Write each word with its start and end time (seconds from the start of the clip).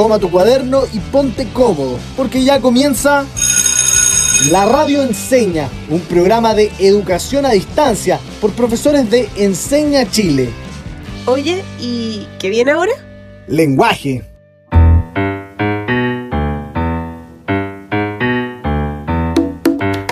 toma 0.00 0.18
tu 0.18 0.30
cuaderno 0.30 0.84
y 0.94 0.98
ponte 0.98 1.46
cómodo, 1.52 1.98
porque 2.16 2.42
ya 2.42 2.58
comienza 2.58 3.26
La 4.50 4.64
Radio 4.64 5.02
Enseña, 5.02 5.68
un 5.90 6.00
programa 6.00 6.54
de 6.54 6.72
educación 6.78 7.44
a 7.44 7.50
distancia 7.50 8.18
por 8.40 8.52
profesores 8.52 9.10
de 9.10 9.28
Enseña 9.36 10.10
Chile. 10.10 10.48
Oye, 11.26 11.62
¿y 11.78 12.26
qué 12.38 12.48
viene 12.48 12.70
ahora? 12.70 12.92
Lenguaje. 13.46 14.24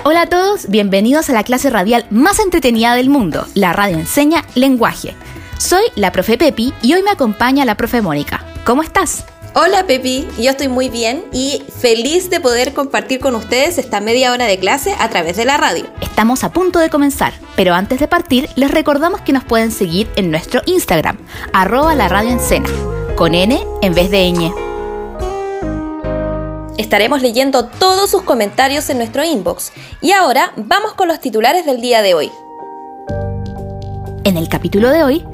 Hola 0.03 0.21
a 0.21 0.29
todos, 0.29 0.69
bienvenidos 0.69 1.31
a 1.31 1.33
la 1.33 1.43
clase 1.43 1.71
radial 1.71 2.05
más 2.11 2.37
entretenida 2.37 2.93
del 2.93 3.09
mundo, 3.09 3.47
la 3.55 3.73
radio 3.73 3.97
enseña 3.97 4.45
lenguaje. 4.53 5.15
Soy 5.57 5.85
la 5.95 6.11
profe 6.11 6.37
Pepi 6.37 6.75
y 6.83 6.93
hoy 6.93 7.01
me 7.01 7.09
acompaña 7.09 7.65
la 7.65 7.73
profe 7.73 8.03
Mónica. 8.03 8.45
¿Cómo 8.63 8.83
estás? 8.83 9.25
Hola 9.55 9.87
Pepi, 9.87 10.27
yo 10.37 10.51
estoy 10.51 10.67
muy 10.67 10.89
bien 10.89 11.25
y 11.33 11.63
feliz 11.79 12.29
de 12.29 12.39
poder 12.39 12.73
compartir 12.73 13.19
con 13.19 13.33
ustedes 13.33 13.79
esta 13.79 13.99
media 13.99 14.31
hora 14.31 14.45
de 14.45 14.59
clase 14.59 14.93
a 14.99 15.09
través 15.09 15.37
de 15.37 15.45
la 15.45 15.57
radio. 15.57 15.85
Estamos 16.01 16.43
a 16.43 16.51
punto 16.51 16.77
de 16.77 16.91
comenzar, 16.91 17.33
pero 17.55 17.73
antes 17.73 17.99
de 17.99 18.07
partir 18.07 18.47
les 18.55 18.69
recordamos 18.69 19.21
que 19.21 19.33
nos 19.33 19.43
pueden 19.43 19.71
seguir 19.71 20.07
en 20.15 20.29
nuestro 20.29 20.61
Instagram, 20.67 21.17
arroba 21.51 21.95
la 21.95 22.07
radio 22.07 22.37
con 23.15 23.33
N 23.33 23.59
en 23.81 23.93
vez 23.95 24.11
de 24.11 24.31
ñ. 24.31 24.53
Estaremos 26.77 27.23
leyendo 27.23 27.65
todos 27.65 28.11
sus 28.11 28.21
comentarios 28.21 28.87
en 28.91 28.99
nuestro 28.99 29.25
inbox. 29.25 29.71
Y 29.99 30.11
ahora 30.11 30.53
vamos 30.55 30.93
con 30.93 31.07
los 31.07 31.19
titulares 31.19 31.65
del 31.65 31.81
día 31.81 32.03
de 32.03 32.13
hoy. 32.13 32.31
En 34.23 34.37
el 34.37 34.47
capítulo 34.47 34.89
de 34.89 35.03
hoy, 35.03 35.25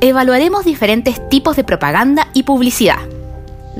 evaluaremos 0.00 0.64
diferentes 0.64 1.28
tipos 1.28 1.56
de 1.56 1.64
propaganda 1.64 2.28
y 2.34 2.42
publicidad. 2.42 2.98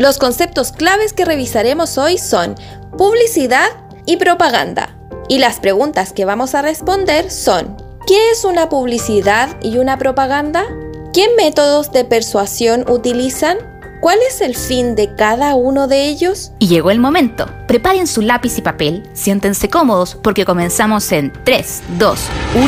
Los 0.00 0.16
conceptos 0.16 0.72
claves 0.72 1.12
que 1.12 1.26
revisaremos 1.26 1.98
hoy 1.98 2.16
son 2.16 2.54
publicidad 2.96 3.68
y 4.06 4.16
propaganda. 4.16 4.96
Y 5.28 5.40
las 5.40 5.60
preguntas 5.60 6.14
que 6.14 6.24
vamos 6.24 6.54
a 6.54 6.62
responder 6.62 7.30
son, 7.30 7.76
¿qué 8.06 8.30
es 8.30 8.46
una 8.46 8.70
publicidad 8.70 9.58
y 9.60 9.76
una 9.76 9.98
propaganda? 9.98 10.64
¿Qué 11.12 11.26
métodos 11.36 11.92
de 11.92 12.06
persuasión 12.06 12.86
utilizan? 12.88 13.58
¿Cuál 14.00 14.18
es 14.26 14.40
el 14.40 14.56
fin 14.56 14.94
de 14.94 15.14
cada 15.16 15.54
uno 15.54 15.86
de 15.86 16.08
ellos? 16.08 16.52
Y 16.58 16.68
llegó 16.68 16.90
el 16.90 16.98
momento. 16.98 17.44
Preparen 17.68 18.06
su 18.06 18.22
lápiz 18.22 18.56
y 18.56 18.62
papel, 18.62 19.02
siéntense 19.12 19.68
cómodos 19.68 20.14
porque 20.14 20.46
comenzamos 20.46 21.12
en 21.12 21.30
3, 21.44 21.82
2, 21.98 22.20
1. 22.54 22.66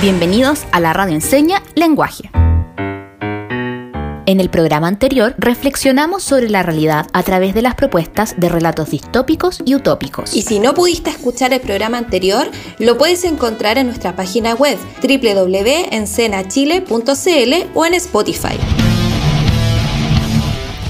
Bienvenidos 0.00 0.64
a 0.72 0.80
la 0.80 0.92
radio 0.92 1.14
enseña 1.14 1.62
lenguaje. 1.76 2.28
En 4.26 4.40
el 4.40 4.50
programa 4.50 4.88
anterior 4.88 5.34
reflexionamos 5.38 6.24
sobre 6.24 6.50
la 6.50 6.64
realidad 6.64 7.06
a 7.12 7.22
través 7.22 7.54
de 7.54 7.62
las 7.62 7.76
propuestas 7.76 8.34
de 8.36 8.48
relatos 8.48 8.90
distópicos 8.90 9.62
y 9.64 9.76
utópicos. 9.76 10.34
Y 10.34 10.42
si 10.42 10.58
no 10.58 10.74
pudiste 10.74 11.10
escuchar 11.10 11.52
el 11.52 11.60
programa 11.60 11.98
anterior, 11.98 12.50
lo 12.80 12.98
puedes 12.98 13.22
encontrar 13.22 13.78
en 13.78 13.86
nuestra 13.86 14.16
página 14.16 14.54
web 14.54 14.76
www.encenachile.cl 15.00 17.70
o 17.74 17.86
en 17.86 17.94
Spotify. 17.94 18.58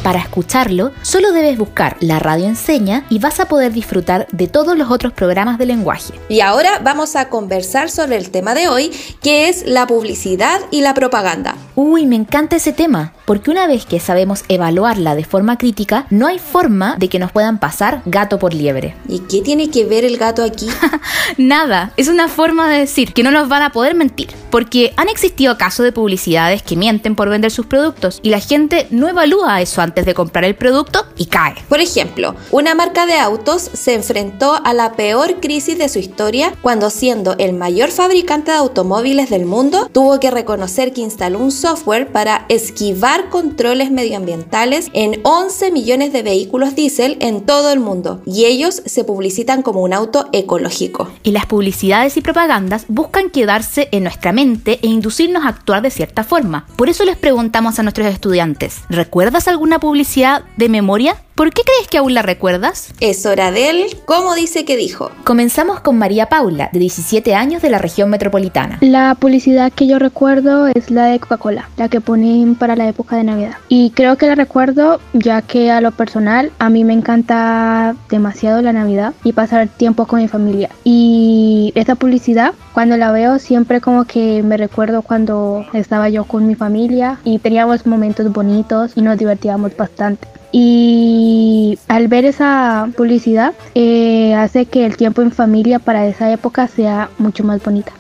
Para 0.07 0.21
escucharlo, 0.21 0.93
solo 1.03 1.33
debes 1.33 1.59
buscar 1.59 1.97
la 1.99 2.21
radio 2.21 2.47
enseña 2.47 3.05
y 3.11 3.19
vas 3.19 3.41
a 3.41 3.49
poder 3.49 3.73
disfrutar 3.73 4.29
de 4.31 4.47
todos 4.47 4.79
los 4.79 4.89
otros 4.89 5.13
programas 5.13 5.59
de 5.59 5.67
lenguaje. 5.67 6.15
Y 6.29 6.43
ahora 6.43 6.79
vamos 6.85 7.17
a 7.17 7.29
conversar 7.29 7.91
sobre 7.91 8.17
el 8.17 8.31
tema 8.31 8.55
de 8.55 8.69
hoy, 8.69 8.93
que 9.21 9.49
es 9.49 9.67
la 9.67 9.89
publicidad 9.89 10.61
y 10.71 10.83
la 10.83 10.95
propaganda. 10.95 11.57
Uy, 11.75 12.07
me 12.07 12.15
encanta 12.15 12.55
ese 12.55 12.73
tema, 12.73 13.15
porque 13.27 13.51
una 13.51 13.67
vez 13.67 13.85
que 13.85 14.01
sabemos 14.01 14.45
evaluarla 14.49 15.15
de 15.15 15.25
forma 15.25 15.59
crítica, 15.59 16.07
no 16.11 16.27
hay 16.27 16.39
forma 16.39 16.97
de 16.99 17.09
que 17.09 17.19
nos 17.19 17.33
puedan 17.33 17.59
pasar 17.59 18.01
gato 18.07 18.39
por 18.39 18.55
liebre. 18.55 18.95
¿Y 19.09 19.19
qué 19.21 19.43
tiene 19.43 19.69
que 19.69 19.85
ver 19.85 20.05
el 20.05 20.17
gato 20.17 20.43
aquí? 20.43 20.69
Nada, 21.37 21.93
es 21.97 22.09
una 22.09 22.29
forma 22.29 22.71
de 22.71 22.79
decir 22.79 23.13
que 23.13 23.23
no 23.23 23.31
nos 23.31 23.49
van 23.49 23.63
a 23.63 23.71
poder 23.71 23.95
mentir, 23.95 24.29
porque 24.51 24.95
han 24.97 25.09
existido 25.09 25.59
casos 25.59 25.85
de 25.85 25.93
publicidades 25.93 26.63
que 26.63 26.77
mienten 26.77 27.17
por 27.17 27.29
vender 27.29 27.51
sus 27.51 27.67
productos 27.67 28.21
y 28.23 28.31
la 28.31 28.41
gente 28.41 28.87
no 28.91 29.09
evalúa 29.09 29.61
eso 29.61 29.83
antes 29.83 30.07
de 30.07 30.15
comprar 30.15 30.45
el 30.45 30.55
producto 30.55 31.05
y 31.17 31.27
cae. 31.27 31.57
Por 31.69 31.81
ejemplo, 31.81 32.37
una 32.53 32.75
marca 32.75 33.07
de 33.07 33.19
autos 33.19 33.71
se 33.73 33.95
enfrentó 33.95 34.61
a 34.65 34.73
la 34.73 34.93
peor 34.93 35.41
crisis 35.41 35.79
de 35.79 35.89
su 35.89 35.99
historia 35.99 36.55
cuando 36.63 36.91
siendo 36.91 37.35
el 37.39 37.53
mayor 37.53 37.91
fabricante 37.91 38.53
de 38.53 38.59
automóviles 38.59 39.31
del 39.31 39.47
mundo, 39.47 39.91
tuvo 39.93 40.21
que 40.21 40.31
reconocer 40.31 40.93
que 40.93 41.01
instaló 41.01 41.41
un 41.41 41.51
software 41.51 42.13
para 42.13 42.47
esquivar 42.49 43.16
controles 43.25 43.91
medioambientales 43.91 44.89
en 44.93 45.21
11 45.23 45.73
millones 45.73 46.13
de 46.13 46.23
vehículos 46.23 46.75
diésel 46.75 47.17
en 47.21 47.45
todo 47.45 47.73
el 47.73 47.81
mundo 47.81 48.23
y 48.27 48.45
ellos 48.45 48.83
se 48.85 49.05
publicitan 49.05 49.63
como 49.63 49.83
un 49.83 49.93
auto 49.93 50.29
ecológico. 50.33 51.11
Y 51.23 51.33
las 51.33 51.47
publicidades 51.47 52.17
y 52.17 52.21
propagandas 52.21 52.85
buscan 52.89 53.31
quedarse 53.31 53.89
en 53.93 54.05
nuestra 54.05 54.33
mente 54.33 54.79
e 54.83 54.87
inducirnos 54.87 55.45
a 55.45 55.49
actuar 55.49 55.83
de 55.83 55.91
cierta 55.91 56.25
forma. 56.25 56.67
Por 56.77 56.89
eso 56.89 57.05
les 57.05 57.17
preguntamos 57.17 57.79
a 57.79 57.83
nuestros 57.83 58.07
estudiantes, 58.07 58.83
¿recuerdas 58.89 59.49
alguna 59.49 59.79
publicidad 59.79 60.43
de 60.57 60.69
memoria? 60.69 61.17
¿Por 61.37 61.51
qué 61.51 61.61
crees 61.67 61.87
que 61.89 61.99
aún 61.99 62.15
la 62.15 62.23
recuerdas? 62.23 62.95
Es 62.99 63.27
hora 63.27 63.51
de 63.51 63.69
él. 63.69 63.87
¿Cómo 64.07 64.35
dice 64.35 64.65
que 64.65 64.75
dijo? 64.75 65.11
Comenzamos 65.23 65.81
con 65.81 65.99
María 65.99 66.31
Paula, 66.31 66.71
de 66.73 66.79
17 66.79 67.35
años 67.35 67.61
de 67.61 67.69
la 67.69 67.77
región 67.77 68.09
metropolitana. 68.09 68.79
La 68.81 69.15
publicidad 69.17 69.71
que 69.71 69.87
yo 69.87 69.99
recuerdo 69.99 70.67
es 70.69 70.91
la 70.91 71.05
de 71.05 71.21
Coca-Cola, 71.21 71.69
la 71.77 71.91
que 71.91 72.01
ponen 72.01 72.55
para 72.55 72.75
la 72.75 72.89
época 72.89 73.17
de 73.17 73.25
Navidad. 73.25 73.59
Y 73.69 73.91
creo 73.91 74.17
que 74.17 74.29
la 74.29 74.35
recuerdo 74.35 74.99
ya 75.13 75.43
que 75.43 75.71
a 75.71 75.83
lo 75.83 75.93
personal 75.93 76.53
a 76.59 76.71
mí 76.71 76.85
me 76.85 76.95
encanta 76.95 77.95
demasiado 78.09 78.63
la 78.63 78.73
Navidad 78.73 79.13
y 79.23 79.35
pasar 79.35 79.69
tiempo 79.69 80.07
con 80.07 80.23
mi 80.23 80.29
familia. 80.29 80.71
Y 80.85 81.71
esta 81.75 81.97
publicidad, 81.97 82.55
cuando 82.73 82.97
la 82.97 83.13
veo, 83.13 83.39
siempre 83.39 83.83
como 83.83 84.07
que 84.07 84.43
me 84.43 84.57
recuerdo 84.57 85.03
cuando 85.03 85.67
estaba 85.75 86.09
yo 86.09 86.25
con 86.25 86.47
mi 86.47 86.55
familia 86.55 87.19
y 87.25 87.41
teníamos 87.41 87.85
momentos 87.85 88.33
bonitos 88.33 88.93
y 88.97 89.03
nos 89.03 89.19
divertíamos 89.19 89.77
bastante 89.77 90.27
y 90.53 91.79
al 91.89 92.09
ver 92.09 92.25
esa 92.25 92.89
publicidad 92.97 93.55
eh, 93.75 94.35
hace 94.35 94.67
que 94.67 94.87
el 94.87 94.97
tiempo 94.97 95.23
en 95.23 95.33
familia 95.33 95.79
para 95.79 96.07
esa 96.07 96.33
época 96.33 96.69
sea 96.69 97.11
mucho 97.19 97.45
más 97.45 97.63
bonita. 97.63 97.93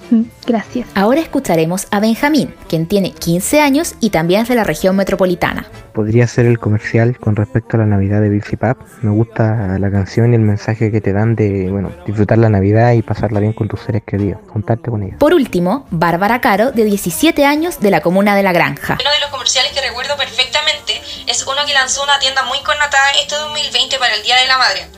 Gracias. 0.47 0.89
Ahora 0.95 1.21
escucharemos 1.21 1.89
a 1.91 1.99
Benjamín, 1.99 2.55
quien 2.69 2.87
tiene 2.87 3.11
15 3.12 3.61
años 3.61 3.95
y 4.01 4.11
también 4.11 4.43
es 4.43 4.49
de 4.49 4.55
la 4.55 4.65
región 4.65 4.95
metropolitana. 4.95 5.67
Podría 5.93 6.27
ser 6.27 6.47
el 6.47 6.59
comercial 6.59 7.19
con 7.19 7.34
respecto 7.37 7.77
a 7.77 7.81
la 7.81 7.87
Navidad 7.87 8.21
de 8.21 8.29
Bill 8.29 8.45
Pap. 8.61 8.78
Me 9.03 9.11
gusta 9.11 9.78
la 9.78 9.91
canción 9.91 10.33
y 10.33 10.37
el 10.37 10.43
mensaje 10.43 10.93
que 10.93 11.01
te 11.01 11.13
dan 11.13 11.34
de, 11.34 11.71
bueno, 11.71 11.91
disfrutar 12.07 12.39
la 12.39 12.51
Navidad 12.51 12.93
y 12.93 13.03
pasarla 13.03 13.41
bien 13.41 13.55
con 13.55 13.67
tus 13.67 13.81
seres 13.81 14.03
queridos, 14.05 14.41
contarte 14.53 14.91
con 14.91 15.03
ellos. 15.03 15.17
Por 15.19 15.33
último, 15.34 15.87
Bárbara 15.91 16.41
Caro, 16.41 16.71
de 16.71 16.84
17 16.84 17.45
años, 17.45 17.81
de 17.81 17.91
la 17.91 18.01
comuna 18.01 18.37
de 18.37 18.43
La 18.43 18.53
Granja. 18.53 18.99
Uno 19.01 19.11
de 19.11 19.21
los 19.21 19.31
comerciales 19.31 19.73
que 19.73 19.81
recuerdo 19.81 20.17
perfectamente 20.17 21.01
es 21.27 21.47
uno 21.47 21.63
que 21.67 21.73
lanzó 21.73 22.05
una 22.05 22.19
tienda 22.19 22.36
muy 22.43 22.61
connotada 22.61 23.11
este 23.13 23.37
2020 23.37 23.99
para 23.99 24.15
el 24.15 24.23
Día 24.23 24.37
de 24.37 24.47
la 24.47 24.59
Madre. 24.59 24.89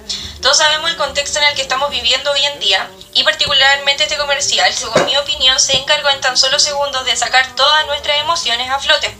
Todos 0.40 0.58
sabemos 0.58 0.90
el 0.90 0.96
contexto 0.96 1.38
en 1.38 1.46
el 1.46 1.54
que 1.54 1.62
estamos 1.62 1.90
viviendo 1.90 2.30
hoy 2.30 2.44
en 2.44 2.60
día 2.60 2.88
y 3.18 3.24
particularmente 3.24 4.04
este 4.04 4.16
comercial, 4.16 4.72
según 4.72 5.04
mi 5.04 5.16
opinión, 5.16 5.58
se 5.58 5.76
encargó 5.76 6.08
en 6.08 6.20
tan 6.20 6.36
solo 6.36 6.56
segundos 6.60 7.04
de 7.04 7.16
sacar 7.16 7.52
todas 7.56 7.84
nuestras 7.86 8.20
emociones 8.20 8.70
a 8.70 8.78
flote. 8.78 9.12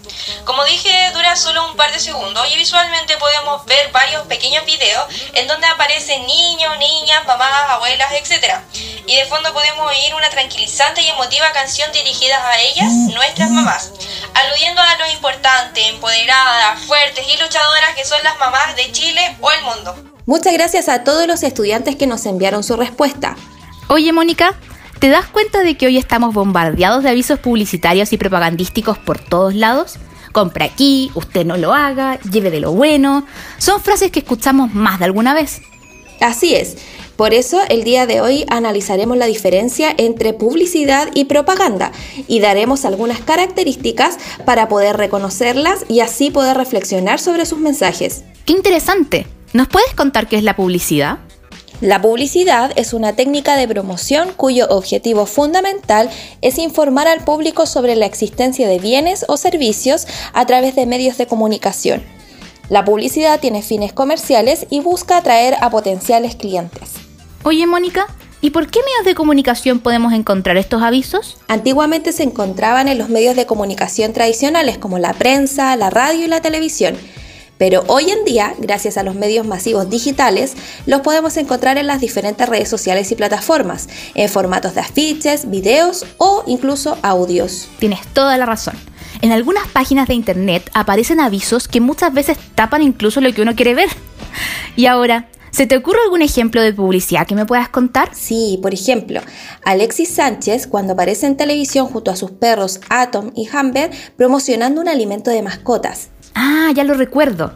Como 0.45 0.65
dije, 0.67 1.11
dura 1.13 1.35
solo 1.35 1.69
un 1.69 1.77
par 1.77 1.91
de 1.91 1.99
segundos 1.99 2.47
y 2.49 2.57
visualmente 2.57 3.17
podemos 3.17 3.65
ver 3.67 3.91
varios 3.91 4.25
pequeños 4.29 4.65
videos 4.67 5.05
en 5.35 5.49
donde 5.49 5.67
aparecen 5.67 6.25
niños, 6.27 6.79
niñas, 6.79 7.27
mamás, 7.27 7.71
abuelas, 7.71 8.13
etc. 8.13 8.61
Y 9.09 9.17
de 9.17 9.25
fondo 9.27 9.53
podemos 9.53 9.91
oír 9.91 10.15
una 10.15 10.31
tranquilizante 10.31 11.03
y 11.03 11.09
emotiva 11.09 11.51
canción 11.51 11.91
dirigida 11.91 12.37
a 12.51 12.61
ellas, 12.61 12.93
nuestras 13.13 13.51
mamás, 13.51 13.91
aludiendo 14.33 14.81
a 14.81 14.97
lo 14.97 15.11
importante, 15.11 15.89
empoderadas, 15.89 16.85
fuertes 16.85 17.27
y 17.27 17.37
luchadoras 17.37 17.97
que 17.97 18.05
son 18.05 18.23
las 18.23 18.39
mamás 18.39 18.77
de 18.77 18.93
Chile 18.93 19.37
o 19.41 19.51
el 19.51 19.63
mundo. 19.63 20.05
Muchas 20.25 20.53
gracias 20.53 20.89
a 20.89 21.03
todos 21.03 21.27
los 21.27 21.43
estudiantes 21.43 21.97
que 21.97 22.07
nos 22.07 22.27
enviaron 22.27 22.63
su 22.63 22.77
respuesta. 22.77 23.35
Oye, 23.91 24.13
Mónica, 24.13 24.55
¿te 24.99 25.09
das 25.09 25.27
cuenta 25.29 25.63
de 25.63 25.79
que 25.79 25.87
hoy 25.87 25.97
estamos 25.97 26.35
bombardeados 26.35 27.03
de 27.03 27.09
avisos 27.09 27.39
publicitarios 27.39 28.13
y 28.13 28.19
propagandísticos 28.19 28.99
por 28.99 29.19
todos 29.19 29.55
lados? 29.55 29.95
Compra 30.33 30.67
aquí, 30.67 31.11
usted 31.15 31.47
no 31.47 31.57
lo 31.57 31.73
haga, 31.73 32.21
lleve 32.21 32.51
de 32.51 32.61
lo 32.61 32.73
bueno. 32.73 33.25
Son 33.57 33.81
frases 33.81 34.11
que 34.11 34.19
escuchamos 34.19 34.75
más 34.75 34.99
de 34.99 35.07
alguna 35.07 35.33
vez. 35.33 35.63
Así 36.21 36.55
es. 36.55 36.77
Por 37.17 37.33
eso 37.33 37.61
el 37.71 37.83
día 37.83 38.07
de 38.07 38.21
hoy 38.21 38.45
analizaremos 38.51 39.17
la 39.17 39.25
diferencia 39.25 39.95
entre 39.97 40.35
publicidad 40.35 41.09
y 41.15 41.25
propaganda 41.25 41.91
y 42.29 42.41
daremos 42.41 42.85
algunas 42.85 43.21
características 43.21 44.19
para 44.45 44.69
poder 44.69 44.99
reconocerlas 44.99 45.87
y 45.89 46.01
así 46.01 46.31
poder 46.31 46.59
reflexionar 46.59 47.21
sobre 47.21 47.47
sus 47.47 47.59
mensajes. 47.59 48.23
¡Qué 48.45 48.53
interesante! 48.53 49.27
¿Nos 49.55 49.67
puedes 49.67 49.95
contar 49.95 50.29
qué 50.29 50.37
es 50.37 50.45
la 50.45 50.57
publicidad? 50.57 51.21
La 51.81 52.03
publicidad 52.03 52.73
es 52.75 52.93
una 52.93 53.13
técnica 53.13 53.57
de 53.57 53.69
promoción 53.69 54.31
cuyo 54.37 54.67
objetivo 54.69 55.27
fundamental 55.27 56.11
es 56.43 56.59
informar 56.59 57.07
al 57.07 57.23
público 57.23 57.67
sobre 57.67 57.95
la 57.95 58.05
existencia 58.05 58.67
de 58.67 58.81
bienes 58.81 59.25
o 59.29 59.37
servicios 59.37 60.09
a 60.33 60.45
través 60.45 60.75
de 60.75 60.87
medios 60.87 61.19
de 61.19 61.29
comunicación. 61.29 62.03
La 62.69 62.85
publicidad 62.85 63.39
tiene 63.39 63.63
fines 63.63 63.93
comerciales 63.93 64.67
y 64.71 64.81
busca 64.81 65.19
atraer 65.19 65.55
a 65.61 65.71
potenciales 65.71 66.35
clientes. 66.35 66.95
Oye, 67.45 67.65
Mónica, 67.69 68.09
¿y 68.41 68.51
por 68.51 68.69
qué 68.69 68.81
medios 68.81 69.05
de 69.05 69.15
comunicación 69.15 69.79
podemos 69.79 70.13
encontrar 70.13 70.57
estos 70.57 70.83
avisos? 70.83 71.37
Antiguamente 71.47 72.11
se 72.11 72.25
encontraban 72.25 72.89
en 72.89 72.99
los 72.99 73.09
medios 73.09 73.37
de 73.37 73.47
comunicación 73.47 74.13
tradicionales 74.13 74.79
como 74.79 74.99
la 74.99 75.13
prensa, 75.13 75.77
la 75.77 75.91
radio 75.91 76.25
y 76.25 76.29
la 76.29 76.41
televisión. 76.41 76.97
Pero 77.59 77.85
hoy 77.89 78.11
en 78.11 78.25
día, 78.25 78.55
gracias 78.59 78.97
a 78.97 79.03
los 79.03 79.15
medios 79.15 79.47
masivos 79.47 79.91
digitales, 79.91 80.55
los 80.87 81.01
podemos 81.01 81.37
encontrar 81.37 81.77
en 81.77 81.87
las 81.87 82.01
diferentes 82.01 82.49
redes 82.49 82.69
sociales 82.69 83.11
y 83.11 83.17
plataformas, 83.17 83.89
en 84.15 84.29
formatos 84.29 84.75
de 84.75 84.81
afiches, 84.81 85.51
videos 85.51 86.07
o 86.17 86.45
incluso 86.47 86.97
audios. 87.03 87.69
Tienes 87.79 88.07
toda 88.15 88.39
la 88.39 88.47
razón. 88.47 88.75
En 89.21 89.33
algunas 89.33 89.67
páginas 89.69 90.07
de 90.07 90.15
internet 90.15 90.71
aparecen 90.75 91.19
avisos 91.19 91.67
que 91.67 91.81
muchas 91.81 92.15
veces 92.15 92.39
tapan 92.55 92.83
incluso 92.83 93.21
lo 93.21 93.33
que 93.33 93.43
uno 93.43 93.57
quiere 93.57 93.75
ver. 93.75 93.89
Y 94.77 94.87
ahora, 94.87 95.29
¿Se 95.51 95.67
te 95.67 95.77
ocurre 95.77 95.99
algún 96.05 96.23
ejemplo 96.23 96.61
de 96.61 96.73
publicidad 96.73 97.27
que 97.27 97.35
me 97.35 97.47
puedas 97.47 97.69
contar? 97.69 98.11
Sí, 98.15 98.61
por 98.63 98.75
ejemplo, 98.75 99.21
Alexis 99.65 100.11
Sánchez 100.11 100.67
cuando 100.67 100.93
aparece 100.93 101.27
en 101.27 101.37
televisión 101.37 101.87
junto 101.87 102.11
a 102.11 102.17
sus 102.17 102.31
perros 102.31 102.81
Atom 102.91 103.33
y 103.35 103.49
Humber 103.49 103.91
promocionando 104.17 104.81
un 104.81 104.89
alimento 104.89 105.31
de 105.31 105.43
mascotas. 105.43 106.11
Ah, 106.35 106.71
ya 106.75 106.85
lo 106.85 106.95
recuerdo. 106.95 107.53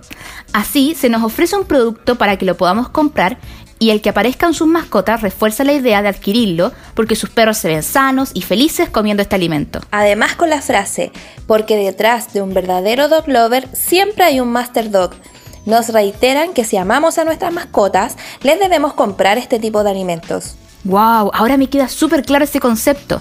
Así 0.53 0.95
se 0.95 1.09
nos 1.09 1.23
ofrece 1.23 1.57
un 1.57 1.65
producto 1.65 2.17
para 2.17 2.37
que 2.37 2.45
lo 2.45 2.57
podamos 2.57 2.89
comprar 2.89 3.39
y 3.79 3.91
el 3.91 4.01
que 4.01 4.11
aparezcan 4.11 4.55
sus 4.55 4.69
mascotas 4.69 5.23
refuerza 5.23 5.65
la 5.65 5.73
idea 5.73 6.03
de 6.03 6.09
adquirirlo 6.09 6.71
porque 6.95 7.17
sus 7.17 7.31
perros 7.31 7.59
se 7.59 7.67
ven 7.67 7.83
sanos 7.83 8.31
y 8.33 8.43
felices 8.43 8.89
comiendo 8.89 9.25
este 9.25 9.35
alimento. 9.35 9.81
Además 9.91 10.37
con 10.37 10.51
la 10.51 10.63
frase, 10.63 11.11
porque 11.49 11.77
detrás 11.77 12.33
de 12.33 12.43
un 12.43 12.55
verdadero 12.55 13.09
dog 13.09 13.27
lover 13.27 13.69
siempre 13.73 14.23
hay 14.23 14.39
un 14.39 14.53
master 14.53 14.91
dog. 14.93 15.15
Nos 15.67 15.89
reiteran 15.89 16.53
que 16.53 16.65
si 16.65 16.77
amamos 16.77 17.19
a 17.19 17.25
nuestras 17.25 17.53
mascotas, 17.53 18.17
les 18.43 18.61
debemos 18.61 18.95
comprar 18.95 19.37
este 19.37 19.59
tipo 19.59 19.83
de 19.83 19.91
alimentos. 19.91 20.55
¡Wow! 20.85 21.31
Ahora 21.33 21.57
me 21.57 21.69
queda 21.69 21.89
súper 21.89 22.25
claro 22.25 22.45
ese 22.45 22.61
concepto. 22.61 23.21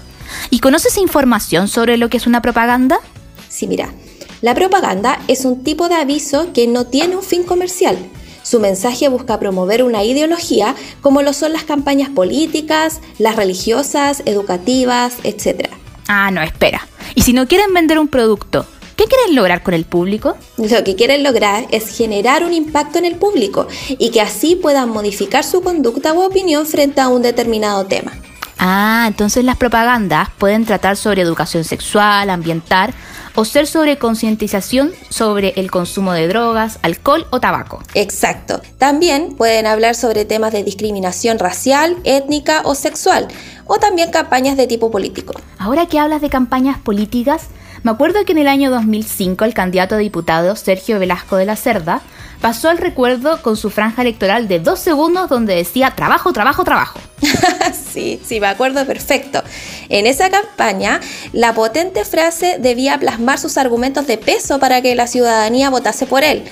¿Y 0.50 0.60
conoces 0.60 0.96
información 0.96 1.66
sobre 1.66 1.96
lo 1.96 2.08
que 2.08 2.18
es 2.18 2.26
una 2.28 2.40
propaganda? 2.40 3.00
Sí, 3.48 3.66
mira, 3.66 3.88
la 4.42 4.56
propaganda 4.56 5.20
es 5.28 5.44
un 5.44 5.62
tipo 5.62 5.88
de 5.88 5.94
aviso 5.94 6.52
que 6.52 6.66
no 6.66 6.84
tiene 6.84 7.14
un 7.14 7.22
fin 7.22 7.44
comercial. 7.44 7.96
Su 8.42 8.58
mensaje 8.58 9.08
busca 9.08 9.38
promover 9.38 9.84
una 9.84 10.02
ideología 10.02 10.74
como 11.00 11.22
lo 11.22 11.32
son 11.32 11.52
las 11.52 11.62
campañas 11.62 12.10
políticas, 12.10 13.00
las 13.18 13.36
religiosas, 13.36 14.24
educativas, 14.26 15.14
etc. 15.22 15.68
Ah, 16.08 16.32
no, 16.32 16.42
espera. 16.42 16.88
¿Y 17.14 17.22
si 17.22 17.32
no 17.32 17.46
quieren 17.46 17.72
vender 17.72 18.00
un 18.00 18.08
producto? 18.08 18.66
¿Qué 18.96 19.04
quieren 19.04 19.36
lograr 19.36 19.62
con 19.62 19.74
el 19.74 19.84
público? 19.84 20.36
Lo 20.56 20.82
que 20.82 20.96
quieren 20.96 21.22
lograr 21.22 21.68
es 21.70 21.96
generar 21.96 22.44
un 22.44 22.52
impacto 22.52 22.98
en 22.98 23.04
el 23.04 23.14
público 23.14 23.68
y 23.90 24.10
que 24.10 24.20
así 24.20 24.56
puedan 24.56 24.88
modificar 24.88 25.44
su 25.44 25.62
conducta 25.62 26.14
u 26.14 26.20
opinión 26.20 26.66
frente 26.66 27.00
a 27.00 27.06
un 27.06 27.22
determinado 27.22 27.86
tema. 27.86 28.12
Ah, 28.58 29.04
entonces 29.06 29.44
las 29.44 29.56
propagandas 29.56 30.30
pueden 30.36 30.64
tratar 30.64 30.96
sobre 30.96 31.22
educación 31.22 31.62
sexual, 31.62 32.28
ambiental 32.28 32.92
o 33.34 33.44
ser 33.44 33.66
sobre 33.66 33.98
concientización 33.98 34.92
sobre 35.08 35.54
el 35.56 35.70
consumo 35.70 36.12
de 36.12 36.28
drogas, 36.28 36.78
alcohol 36.82 37.26
o 37.30 37.40
tabaco. 37.40 37.82
Exacto. 37.94 38.60
También 38.78 39.34
pueden 39.36 39.66
hablar 39.66 39.94
sobre 39.94 40.24
temas 40.24 40.52
de 40.52 40.62
discriminación 40.62 41.38
racial, 41.38 41.96
étnica 42.04 42.62
o 42.64 42.74
sexual, 42.74 43.28
o 43.66 43.78
también 43.78 44.10
campañas 44.10 44.56
de 44.56 44.66
tipo 44.66 44.90
político. 44.90 45.34
Ahora 45.58 45.86
que 45.86 45.98
hablas 45.98 46.20
de 46.20 46.30
campañas 46.30 46.78
políticas, 46.78 47.48
me 47.82 47.90
acuerdo 47.90 48.24
que 48.24 48.32
en 48.32 48.38
el 48.38 48.48
año 48.48 48.70
2005 48.70 49.44
el 49.44 49.54
candidato 49.54 49.96
a 49.96 49.98
diputado 49.98 50.56
Sergio 50.56 50.98
Velasco 50.98 51.36
de 51.36 51.46
la 51.46 51.56
Cerda 51.56 52.02
pasó 52.40 52.68
al 52.68 52.78
recuerdo 52.78 53.40
con 53.40 53.56
su 53.56 53.70
franja 53.70 54.02
electoral 54.02 54.48
de 54.48 54.58
dos 54.58 54.80
segundos 54.80 55.28
donde 55.28 55.54
decía 55.54 55.92
trabajo, 55.94 56.32
trabajo, 56.32 56.64
trabajo. 56.64 56.98
sí, 57.92 58.20
sí, 58.24 58.40
me 58.40 58.48
acuerdo 58.48 58.84
perfecto. 58.84 59.42
En 59.88 60.06
esa 60.06 60.28
campaña, 60.28 61.00
la 61.32 61.54
potente 61.54 62.04
frase 62.04 62.56
debía 62.58 62.98
plasmar 62.98 63.38
sus 63.38 63.56
argumentos 63.56 64.06
de 64.06 64.18
peso 64.18 64.58
para 64.58 64.82
que 64.82 64.94
la 64.94 65.06
ciudadanía 65.06 65.70
votase 65.70 66.06
por 66.06 66.24
él. 66.24 66.44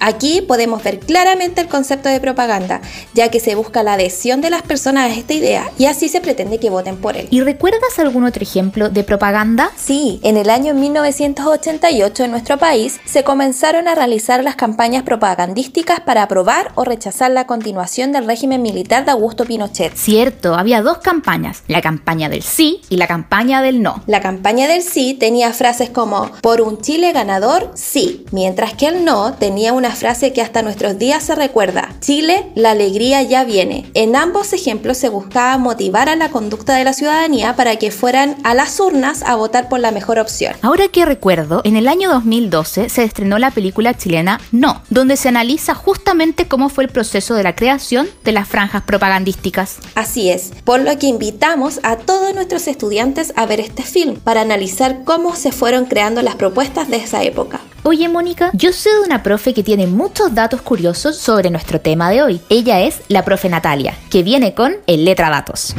Aquí 0.00 0.42
podemos 0.42 0.82
ver 0.82 1.00
claramente 1.00 1.60
el 1.60 1.68
concepto 1.68 2.08
de 2.08 2.20
propaganda, 2.20 2.80
ya 3.14 3.30
que 3.30 3.40
se 3.40 3.54
busca 3.54 3.82
la 3.82 3.94
adhesión 3.94 4.40
de 4.40 4.50
las 4.50 4.62
personas 4.62 5.10
a 5.10 5.14
esta 5.14 5.34
idea 5.34 5.70
y 5.78 5.86
así 5.86 6.08
se 6.08 6.20
pretende 6.20 6.58
que 6.58 6.70
voten 6.70 6.96
por 6.96 7.16
él. 7.16 7.28
¿Y 7.30 7.40
recuerdas 7.40 7.98
algún 7.98 8.24
otro 8.24 8.42
ejemplo 8.42 8.88
de 8.88 9.04
propaganda? 9.04 9.70
Sí, 9.76 10.20
en 10.22 10.36
el 10.36 10.50
año 10.50 10.74
1988 10.74 12.24
en 12.24 12.30
nuestro 12.30 12.58
país 12.58 13.00
se 13.04 13.24
comenzaron 13.24 13.88
a 13.88 13.94
realizar 13.94 14.42
las 14.44 14.56
campañas 14.56 15.02
propagandísticas 15.02 16.00
para 16.00 16.22
aprobar 16.22 16.72
o 16.74 16.84
rechazar 16.84 17.30
la 17.30 17.46
continuación 17.46 18.12
del 18.12 18.26
régimen 18.26 18.62
militar 18.62 19.04
de 19.04 19.12
Augusto 19.12 19.44
Pinochet. 19.44 19.96
Cierto, 19.96 20.54
había 20.54 20.82
dos 20.82 20.98
campañas, 20.98 21.62
la 21.68 21.80
campaña 21.80 22.28
del 22.28 22.42
sí 22.42 22.80
y 22.88 22.96
la 22.96 23.06
campaña 23.06 23.62
del 23.62 23.82
no. 23.82 24.02
La 24.06 24.20
campaña 24.20 24.68
del 24.68 24.82
sí 24.82 25.14
tenía 25.14 25.52
frases 25.52 25.90
como 25.90 26.30
por 26.42 26.60
un 26.60 26.80
Chile 26.80 27.12
ganador, 27.12 27.70
sí, 27.74 28.24
mientras 28.32 28.74
que 28.74 28.88
el 28.88 29.04
no 29.04 29.34
tenía 29.34 29.72
una 29.72 29.85
frase 29.90 30.32
que 30.32 30.42
hasta 30.42 30.62
nuestros 30.62 30.98
días 30.98 31.22
se 31.22 31.34
recuerda. 31.34 31.90
Chile, 32.00 32.46
la 32.54 32.72
alegría 32.72 33.22
ya 33.22 33.44
viene. 33.44 33.90
En 33.94 34.16
ambos 34.16 34.52
ejemplos 34.52 34.96
se 34.98 35.08
buscaba 35.08 35.58
motivar 35.58 36.08
a 36.08 36.16
la 36.16 36.30
conducta 36.30 36.76
de 36.76 36.84
la 36.84 36.92
ciudadanía 36.92 37.56
para 37.56 37.76
que 37.76 37.90
fueran 37.90 38.36
a 38.44 38.54
las 38.54 38.78
urnas 38.80 39.22
a 39.22 39.36
votar 39.36 39.68
por 39.68 39.80
la 39.80 39.90
mejor 39.90 40.18
opción. 40.18 40.54
Ahora 40.62 40.88
que 40.88 41.04
recuerdo, 41.04 41.60
en 41.64 41.76
el 41.76 41.88
año 41.88 42.10
2012 42.10 42.88
se 42.88 43.04
estrenó 43.04 43.38
la 43.38 43.50
película 43.50 43.94
chilena 43.94 44.40
No, 44.52 44.82
donde 44.90 45.16
se 45.16 45.28
analiza 45.28 45.74
justamente 45.74 46.48
cómo 46.48 46.68
fue 46.68 46.84
el 46.84 46.90
proceso 46.90 47.34
de 47.34 47.42
la 47.42 47.54
creación 47.54 48.08
de 48.24 48.32
las 48.32 48.48
franjas 48.48 48.82
propagandísticas. 48.82 49.78
Así 49.94 50.30
es, 50.30 50.52
por 50.64 50.80
lo 50.80 50.98
que 50.98 51.06
invitamos 51.06 51.80
a 51.82 51.96
todos 51.96 52.34
nuestros 52.34 52.68
estudiantes 52.68 53.32
a 53.36 53.46
ver 53.46 53.60
este 53.60 53.82
film 53.82 54.16
para 54.16 54.40
analizar 54.40 55.04
cómo 55.04 55.34
se 55.34 55.52
fueron 55.52 55.86
creando 55.86 56.22
las 56.22 56.36
propuestas 56.36 56.88
de 56.88 56.96
esa 56.96 57.22
época. 57.22 57.60
Oye, 57.88 58.08
Mónica, 58.08 58.50
yo 58.52 58.72
sé 58.72 58.90
de 58.92 58.98
una 59.02 59.22
profe 59.22 59.54
que 59.54 59.62
tiene 59.62 59.86
muchos 59.86 60.34
datos 60.34 60.60
curiosos 60.60 61.18
sobre 61.18 61.50
nuestro 61.50 61.80
tema 61.80 62.10
de 62.10 62.20
hoy. 62.20 62.40
Ella 62.48 62.80
es 62.80 63.02
la 63.06 63.24
profe 63.24 63.48
Natalia, 63.48 63.94
que 64.10 64.24
viene 64.24 64.54
con 64.54 64.74
el 64.88 65.04
Letra 65.04 65.30
Datos. 65.30 65.72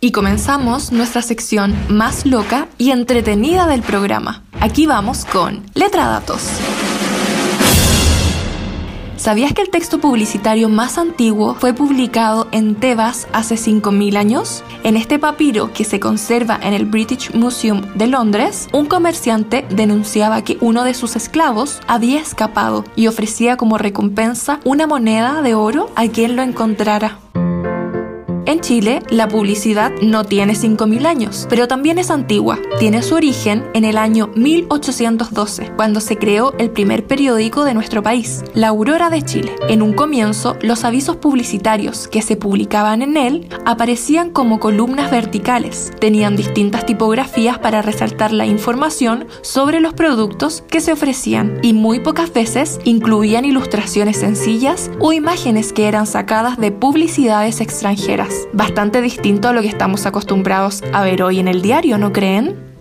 Y 0.00 0.12
comenzamos 0.12 0.92
nuestra 0.92 1.20
sección 1.20 1.76
más 1.90 2.24
loca 2.24 2.68
y 2.78 2.90
entretenida 2.90 3.66
del 3.66 3.82
programa. 3.82 4.44
Aquí 4.60 4.86
vamos 4.86 5.26
con 5.26 5.62
Letra 5.74 6.06
Datos. 6.06 6.48
¿Sabías 9.24 9.54
que 9.54 9.62
el 9.62 9.70
texto 9.70 10.00
publicitario 10.00 10.68
más 10.68 10.98
antiguo 10.98 11.54
fue 11.54 11.72
publicado 11.72 12.46
en 12.52 12.74
Tebas 12.74 13.26
hace 13.32 13.54
5.000 13.54 14.18
años? 14.18 14.62
En 14.82 14.98
este 14.98 15.18
papiro 15.18 15.72
que 15.72 15.84
se 15.84 15.98
conserva 15.98 16.60
en 16.62 16.74
el 16.74 16.84
British 16.84 17.32
Museum 17.32 17.80
de 17.94 18.06
Londres, 18.06 18.68
un 18.74 18.84
comerciante 18.84 19.64
denunciaba 19.70 20.44
que 20.44 20.58
uno 20.60 20.84
de 20.84 20.92
sus 20.92 21.16
esclavos 21.16 21.80
había 21.86 22.20
escapado 22.20 22.84
y 22.96 23.06
ofrecía 23.06 23.56
como 23.56 23.78
recompensa 23.78 24.60
una 24.62 24.86
moneda 24.86 25.40
de 25.40 25.54
oro 25.54 25.90
a 25.96 26.06
quien 26.06 26.36
lo 26.36 26.42
encontrara. 26.42 27.23
En 28.54 28.60
Chile, 28.60 29.02
la 29.10 29.26
publicidad 29.26 29.90
no 30.00 30.22
tiene 30.22 30.52
5.000 30.52 31.06
años, 31.06 31.48
pero 31.50 31.66
también 31.66 31.98
es 31.98 32.08
antigua. 32.08 32.60
Tiene 32.78 33.02
su 33.02 33.16
origen 33.16 33.64
en 33.74 33.84
el 33.84 33.98
año 33.98 34.30
1812, 34.36 35.72
cuando 35.74 36.00
se 36.00 36.16
creó 36.18 36.54
el 36.58 36.70
primer 36.70 37.04
periódico 37.04 37.64
de 37.64 37.74
nuestro 37.74 38.04
país, 38.04 38.44
La 38.54 38.68
Aurora 38.68 39.10
de 39.10 39.22
Chile. 39.22 39.56
En 39.68 39.82
un 39.82 39.92
comienzo, 39.92 40.56
los 40.62 40.84
avisos 40.84 41.16
publicitarios 41.16 42.06
que 42.06 42.22
se 42.22 42.36
publicaban 42.36 43.02
en 43.02 43.16
él 43.16 43.48
aparecían 43.66 44.30
como 44.30 44.60
columnas 44.60 45.10
verticales. 45.10 45.90
Tenían 45.98 46.36
distintas 46.36 46.86
tipografías 46.86 47.58
para 47.58 47.82
resaltar 47.82 48.30
la 48.30 48.46
información 48.46 49.26
sobre 49.42 49.80
los 49.80 49.94
productos 49.94 50.62
que 50.70 50.80
se 50.80 50.92
ofrecían 50.92 51.58
y 51.62 51.72
muy 51.72 51.98
pocas 51.98 52.32
veces 52.32 52.78
incluían 52.84 53.44
ilustraciones 53.44 54.18
sencillas 54.18 54.92
o 55.00 55.12
imágenes 55.12 55.72
que 55.72 55.88
eran 55.88 56.06
sacadas 56.06 56.56
de 56.56 56.70
publicidades 56.70 57.60
extranjeras 57.60 58.43
bastante 58.52 59.00
distinto 59.00 59.48
a 59.48 59.52
lo 59.52 59.62
que 59.62 59.68
estamos 59.68 60.06
acostumbrados 60.06 60.82
a 60.92 61.02
ver 61.02 61.22
hoy 61.22 61.38
en 61.38 61.48
el 61.48 61.62
diario, 61.62 61.98
¿no 61.98 62.12
creen? 62.12 62.73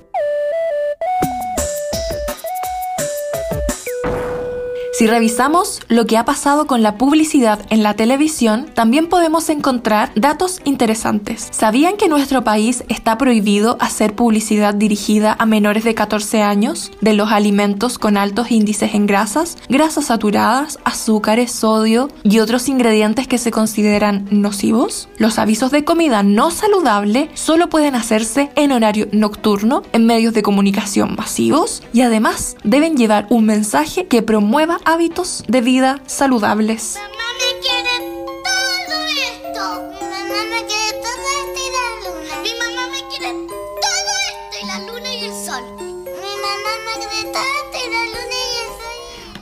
Si 4.93 5.07
revisamos 5.07 5.81
lo 5.87 6.05
que 6.05 6.19
ha 6.19 6.23
pasado 6.23 6.67
con 6.67 6.83
la 6.83 6.99
publicidad 6.99 7.59
en 7.71 7.81
la 7.81 7.95
televisión, 7.95 8.67
también 8.75 9.09
podemos 9.09 9.49
encontrar 9.49 10.11
datos 10.13 10.61
interesantes. 10.65 11.47
¿Sabían 11.49 11.97
que 11.97 12.05
en 12.05 12.11
nuestro 12.11 12.43
país 12.43 12.83
está 12.89 13.17
prohibido 13.17 13.75
hacer 13.79 14.13
publicidad 14.13 14.75
dirigida 14.75 15.35
a 15.39 15.47
menores 15.47 15.83
de 15.83 15.95
14 15.95 16.43
años 16.43 16.91
de 17.01 17.15
los 17.15 17.31
alimentos 17.31 17.97
con 17.97 18.17
altos 18.17 18.51
índices 18.51 18.93
en 18.93 19.07
grasas, 19.07 19.57
grasas 19.67 20.05
saturadas, 20.05 20.77
azúcares, 20.83 21.51
sodio 21.51 22.09
y 22.21 22.37
otros 22.37 22.69
ingredientes 22.69 23.27
que 23.27 23.39
se 23.39 23.49
consideran 23.49 24.27
nocivos? 24.29 25.09
Los 25.17 25.39
avisos 25.39 25.71
de 25.71 25.83
comida 25.83 26.21
no 26.21 26.51
saludable 26.51 27.31
solo 27.33 27.67
pueden 27.67 27.95
hacerse 27.95 28.51
en 28.55 28.71
horario 28.71 29.07
nocturno, 29.11 29.81
en 29.91 30.05
medios 30.05 30.35
de 30.35 30.43
comunicación 30.43 31.15
masivos 31.17 31.81
y 31.93 32.01
además 32.01 32.57
deben 32.63 32.95
llevar 32.95 33.25
un 33.31 33.45
mensaje 33.45 34.05
que 34.05 34.21
promueva 34.21 34.81
hábitos 34.85 35.43
de 35.47 35.61
vida 35.61 35.99
saludables. 36.05 36.99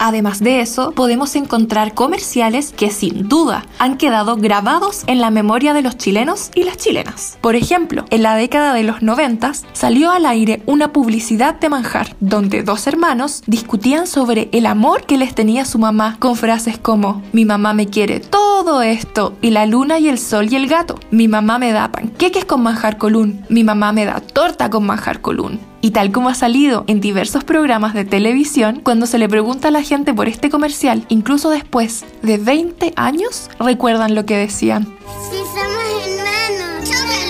Además 0.03 0.39
de 0.39 0.61
eso, 0.61 0.93
podemos 0.93 1.35
encontrar 1.35 1.93
comerciales 1.93 2.73
que 2.75 2.89
sin 2.89 3.29
duda 3.29 3.67
han 3.77 3.97
quedado 3.97 4.35
grabados 4.35 5.03
en 5.05 5.21
la 5.21 5.29
memoria 5.29 5.75
de 5.75 5.83
los 5.83 5.95
chilenos 5.95 6.49
y 6.55 6.63
las 6.63 6.77
chilenas. 6.77 7.37
Por 7.39 7.55
ejemplo, 7.55 8.05
en 8.09 8.23
la 8.23 8.33
década 8.33 8.73
de 8.73 8.81
los 8.81 9.03
90 9.03 9.51
salió 9.73 10.09
al 10.09 10.25
aire 10.25 10.63
una 10.65 10.91
publicidad 10.91 11.59
de 11.59 11.69
manjar, 11.69 12.15
donde 12.19 12.63
dos 12.63 12.87
hermanos 12.87 13.43
discutían 13.45 14.07
sobre 14.07 14.49
el 14.53 14.65
amor 14.65 15.03
que 15.03 15.19
les 15.19 15.35
tenía 15.35 15.65
su 15.65 15.77
mamá 15.77 16.15
con 16.17 16.35
frases 16.35 16.79
como 16.79 17.21
mi 17.31 17.45
mamá 17.45 17.75
me 17.75 17.85
quiere 17.85 18.21
todo 18.21 18.81
esto 18.81 19.37
y 19.39 19.51
la 19.51 19.67
luna 19.67 19.99
y 19.99 20.09
el 20.09 20.17
sol 20.17 20.47
y 20.51 20.55
el 20.55 20.67
gato. 20.67 20.99
Mi 21.11 21.27
mamá 21.27 21.59
me 21.59 21.73
da 21.73 21.91
panqueques 21.91 22.45
con 22.45 22.63
manjar 22.63 22.97
colún. 22.97 23.45
Mi 23.49 23.63
mamá 23.63 23.91
me 23.91 24.05
da 24.05 24.19
torta 24.19 24.71
con 24.71 24.83
manjar 24.83 25.21
colún. 25.21 25.70
Y 25.81 25.91
tal 25.91 26.11
como 26.11 26.29
ha 26.29 26.35
salido 26.35 26.83
en 26.87 27.01
diversos 27.01 27.43
programas 27.43 27.93
de 27.93 28.05
televisión, 28.05 28.81
cuando 28.83 29.07
se 29.07 29.17
le 29.17 29.27
pregunta 29.27 29.69
a 29.69 29.71
la 29.71 29.81
gente 29.81 30.13
por 30.13 30.27
este 30.27 30.49
comercial, 30.49 31.05
incluso 31.09 31.49
después 31.49 32.05
de 32.21 32.37
20 32.37 32.93
años, 32.95 33.49
recuerdan 33.59 34.13
lo 34.13 34.25
que 34.25 34.37
decían. 34.37 34.87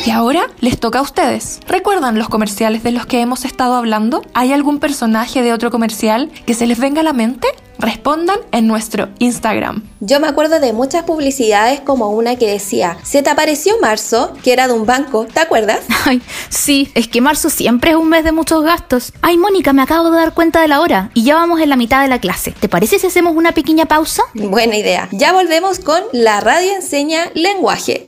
Y 0.04 0.10
ahora 0.10 0.48
les 0.62 0.80
toca 0.80 0.98
a 0.98 1.02
ustedes. 1.04 1.60
¿Recuerdan 1.68 2.18
los 2.18 2.28
comerciales 2.28 2.82
de 2.82 2.92
los 2.92 3.06
que 3.06 3.22
hemos 3.22 3.46
estado 3.46 3.76
hablando? 3.76 4.24
¿Hay 4.34 4.52
algún 4.52 4.80
personaje 4.80 5.44
de 5.44 5.54
otro 5.54 5.70
comercial 5.70 6.32
que 6.48 6.56
se 6.56 6.66
les 6.66 6.80
venga 6.80 7.02
a 7.02 7.04
la 7.04 7.14
mente? 7.14 7.48
Respondan 7.78 8.38
en 8.52 8.68
nuestro 8.68 9.10
Instagram. 9.20 9.84
Yo 10.00 10.20
me 10.20 10.28
acuerdo 10.28 10.60
de 10.60 10.74
muchas 10.74 11.04
publicidades 11.04 11.82
como 11.82 12.10
una 12.10 12.36
que 12.36 12.48
decía, 12.48 12.98
se 13.04 13.22
te 13.22 13.30
apareció 13.30 13.80
marzo, 13.80 14.34
que 14.44 14.54
era 14.54 14.68
de 14.68 14.74
un 14.74 14.86
banco, 14.88 15.26
¿te 15.32 15.40
acuerdas? 15.40 15.82
Ay, 16.06 16.22
sí, 16.50 16.92
es 16.96 17.08
que 17.08 17.22
marzo 17.22 17.50
siempre 17.52 17.92
es 17.92 17.96
un 17.96 18.10
mes 18.10 18.24
de 18.24 18.32
muchos 18.32 18.64
gastos. 18.64 19.14
Ay, 19.22 19.38
Mónica, 19.38 19.72
me 19.72 19.84
acabo 19.84 20.10
de 20.10 20.18
dar 20.18 20.34
cuenta 20.34 20.62
de 20.62 20.68
la 20.68 20.82
hora 20.82 21.12
y 21.14 21.24
ya 21.24 21.36
vamos 21.36 21.60
en 21.62 21.70
la 21.70 21.76
mitad 21.76 22.02
de 22.02 22.08
la 22.08 22.20
clase. 22.20 22.52
¿Te 22.60 22.70
parece 22.70 22.98
si 22.98 23.08
hacemos 23.08 23.36
una 23.36 23.52
pequeña 23.52 23.86
pausa? 23.86 24.24
Buena 24.34 24.78
idea. 24.78 25.10
Ya 25.12 25.32
volvemos 25.32 25.80
con 25.80 26.02
La 26.12 26.40
Radio 26.40 26.74
Enseña 26.74 27.32
Lenguaje. 27.36 28.08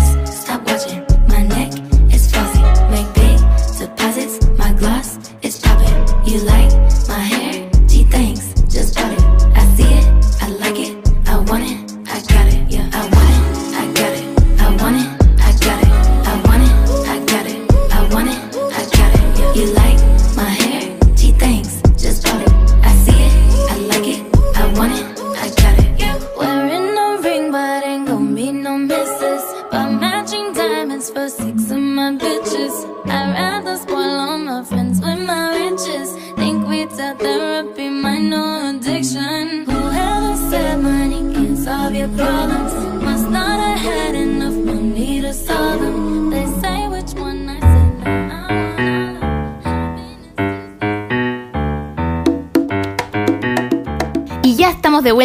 your 42.01 42.09
problems 42.17 42.70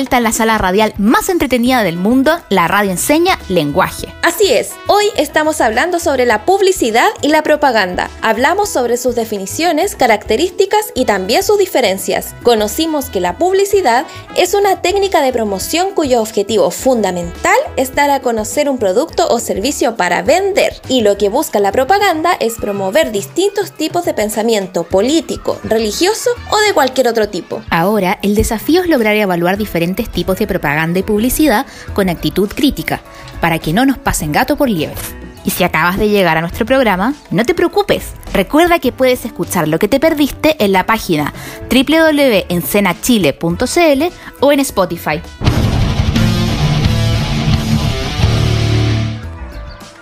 vuelta 0.06 0.18
en 0.18 0.22
la 0.22 0.32
sala 0.32 0.56
radial 0.56 0.94
más 0.98 1.28
entretenida 1.28 1.82
del 1.82 1.96
mundo, 1.96 2.38
la 2.48 2.68
radio 2.68 2.92
enseña 2.92 3.40
lenguaje. 3.48 4.14
Así 4.22 4.52
es, 4.52 4.70
hoy 4.86 5.06
estamos 5.16 5.60
hablando 5.60 5.98
sobre 5.98 6.26
la 6.26 6.44
publicidad 6.44 7.08
y 7.22 7.28
la 7.28 7.42
propaganda. 7.42 8.08
Hablamos 8.22 8.68
sobre 8.68 8.98
sus 8.98 9.16
definiciones, 9.16 9.96
características 9.96 10.92
y 10.94 11.06
también 11.06 11.42
sus 11.42 11.58
diferencias. 11.58 12.34
Conocimos 12.44 13.10
que 13.10 13.20
la 13.20 13.36
publicidad 13.36 14.06
es 14.36 14.54
una 14.54 14.80
técnica 14.80 15.22
de 15.22 15.32
promoción 15.32 15.92
cuyo 15.92 16.20
objetivo 16.20 16.70
fundamental 16.70 17.56
es 17.76 17.92
dar 17.96 18.10
a 18.10 18.20
conocer 18.20 18.68
un 18.68 18.78
producto 18.78 19.26
o 19.28 19.40
servicio 19.40 19.96
para 19.96 20.22
vender. 20.22 20.80
Y 20.88 21.00
lo 21.00 21.18
que 21.18 21.30
busca 21.30 21.58
la 21.58 21.72
propaganda 21.72 22.34
es 22.38 22.54
promover 22.54 23.10
distintos 23.10 23.72
tipos 23.72 24.04
de 24.04 24.14
pensamiento 24.14 24.84
político, 24.84 25.58
religioso 25.64 26.30
o 26.52 26.58
de 26.58 26.74
cualquier 26.74 27.08
otro 27.08 27.28
tipo. 27.28 27.62
Ahora, 27.70 28.20
el 28.22 28.36
desafío 28.36 28.82
es 28.82 28.88
lograr 28.88 29.16
evaluar 29.16 29.56
diferentes 29.56 29.95
tipos 30.04 30.38
de 30.38 30.46
propaganda 30.46 30.98
y 30.98 31.02
publicidad 31.02 31.66
con 31.94 32.08
actitud 32.08 32.48
crítica, 32.48 33.00
para 33.40 33.58
que 33.58 33.72
no 33.72 33.86
nos 33.86 33.98
pasen 33.98 34.32
gato 34.32 34.56
por 34.56 34.68
liebre. 34.68 34.96
Y 35.44 35.50
si 35.50 35.64
acabas 35.64 35.98
de 35.98 36.08
llegar 36.08 36.36
a 36.36 36.40
nuestro 36.40 36.66
programa, 36.66 37.14
no 37.30 37.44
te 37.44 37.54
preocupes. 37.54 38.12
Recuerda 38.32 38.80
que 38.80 38.92
puedes 38.92 39.24
escuchar 39.24 39.68
lo 39.68 39.78
que 39.78 39.88
te 39.88 40.00
perdiste 40.00 40.62
en 40.62 40.72
la 40.72 40.86
página 40.86 41.32
www.encenachile.cl 41.70 44.04
o 44.40 44.52
en 44.52 44.60
Spotify. 44.60 45.22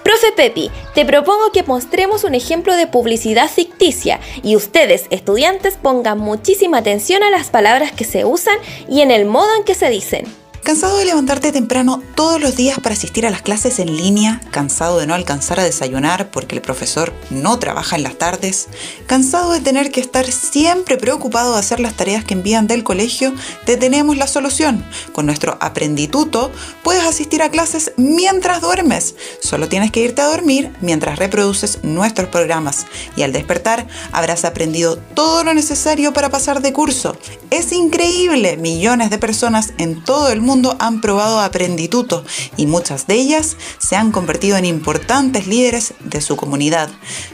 Profe 0.05 0.33
Pepi, 0.33 0.71
te 0.95 1.07
propongo 1.07 1.51
que 1.51 1.63
mostremos 1.63 2.25
un 2.25 2.35
ejemplo 2.35 2.77
de 2.77 2.87
publicidad 2.87 3.49
ficticia 3.49 4.21
y 4.43 4.55
ustedes, 4.55 5.07
estudiantes, 5.09 5.79
pongan 5.81 6.19
muchísima 6.19 6.79
atención 6.79 7.23
a 7.23 7.31
las 7.31 7.49
palabras 7.49 7.91
que 7.91 8.05
se 8.05 8.27
usan 8.27 8.59
y 8.87 9.01
en 9.01 9.11
el 9.11 9.25
modo 9.25 9.49
en 9.57 9.65
que 9.65 9.75
se 9.75 9.89
dicen. 9.89 10.44
¿Cansado 10.65 10.97
de 10.97 11.05
levantarte 11.05 11.53
temprano 11.53 12.03
todos 12.15 12.41
los 12.41 12.57
días 12.57 12.81
para 12.81 12.95
asistir 12.95 13.27
a 13.27 13.31
las 13.31 13.43
clases 13.43 13.79
en 13.81 13.95
línea? 13.99 14.41
¿Cansado 14.51 14.99
de 14.99 15.07
no 15.07 15.13
alcanzar 15.13 15.61
a 15.61 15.63
desayunar 15.63 16.31
porque 16.31 16.55
el 16.57 16.63
profesor 16.63 17.13
no 17.29 17.59
trabaja 17.59 17.97
en 17.97 18.03
las 18.03 18.17
tardes? 18.17 18.69
¿Cansado 19.07 19.53
de 19.53 19.61
tener 19.61 19.91
que 19.91 20.01
estar 20.01 20.25
siempre 20.25 20.97
preocupado 20.97 21.53
de 21.53 21.59
hacer 21.59 21.81
las 21.81 21.93
tareas 21.93 22.25
que 22.25 22.33
envían 22.33 22.67
del 22.67 22.83
colegio? 22.83 23.35
Te 23.67 23.77
tenemos 23.77 24.17
la 24.17 24.27
solución. 24.27 24.83
Con 25.13 25.27
nuestro 25.27 25.59
aprendituto 25.61 26.51
puedes 26.83 27.05
asistir 27.05 27.43
a 27.43 27.51
clases 27.51 27.93
mientras 27.99 28.63
duermes. 28.63 29.17
Solo 29.43 29.69
tienes 29.69 29.93
que 29.93 30.01
irte 30.01 30.23
a 30.23 30.29
dormir 30.29 30.73
mientras 30.81 31.19
reproduces 31.19 31.81
nuestros 31.83 32.31
programas 32.31 32.87
y 33.17 33.23
al 33.23 33.35
despertar 33.35 33.87
habrás 34.13 34.47
aprendido 34.47 34.97
todo 34.97 35.45
lo 35.45 35.53
necesario 35.53 36.15
para 36.15 36.31
pasar 36.31 36.63
de 36.63 36.73
curso. 36.73 37.19
Es 37.51 37.71
increíble, 37.71 38.57
millones 38.57 39.11
de 39.11 39.19
personas 39.19 39.75
en 39.77 40.03
todo 40.03 40.31
el 40.31 40.41
mundo 40.41 40.54
han 40.79 41.01
probado 41.01 41.41
Aprendituto 41.41 42.25
y 42.57 42.67
muchas 42.67 43.07
de 43.07 43.15
ellas 43.15 43.57
se 43.79 43.97
han 43.97 44.13
convertido 44.13 44.57
en 44.57 44.65
importantes 44.65 45.47
líderes 45.47 45.95
de 46.01 46.21
su 46.21 46.37
comunidad. 46.37 46.89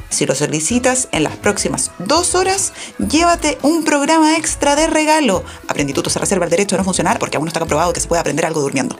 Si 0.08 0.26
lo 0.26 0.34
solicitas 0.34 1.08
en 1.12 1.24
las 1.24 1.36
próximas 1.36 1.90
dos 1.98 2.34
horas, 2.34 2.72
llévate 2.98 3.58
un 3.62 3.84
programa 3.84 4.36
extra 4.36 4.74
de 4.74 4.86
regalo. 4.86 5.44
Aprendituto 5.68 6.10
se 6.10 6.18
reserva 6.18 6.44
el 6.44 6.50
derecho 6.50 6.76
de 6.76 6.78
no 6.78 6.84
funcionar 6.84 7.18
porque 7.18 7.36
aún 7.36 7.44
no 7.44 7.48
está 7.48 7.60
comprobado 7.60 7.92
que 7.92 8.00
se 8.00 8.08
puede 8.08 8.20
aprender 8.20 8.46
algo 8.46 8.60
durmiendo. 8.60 8.98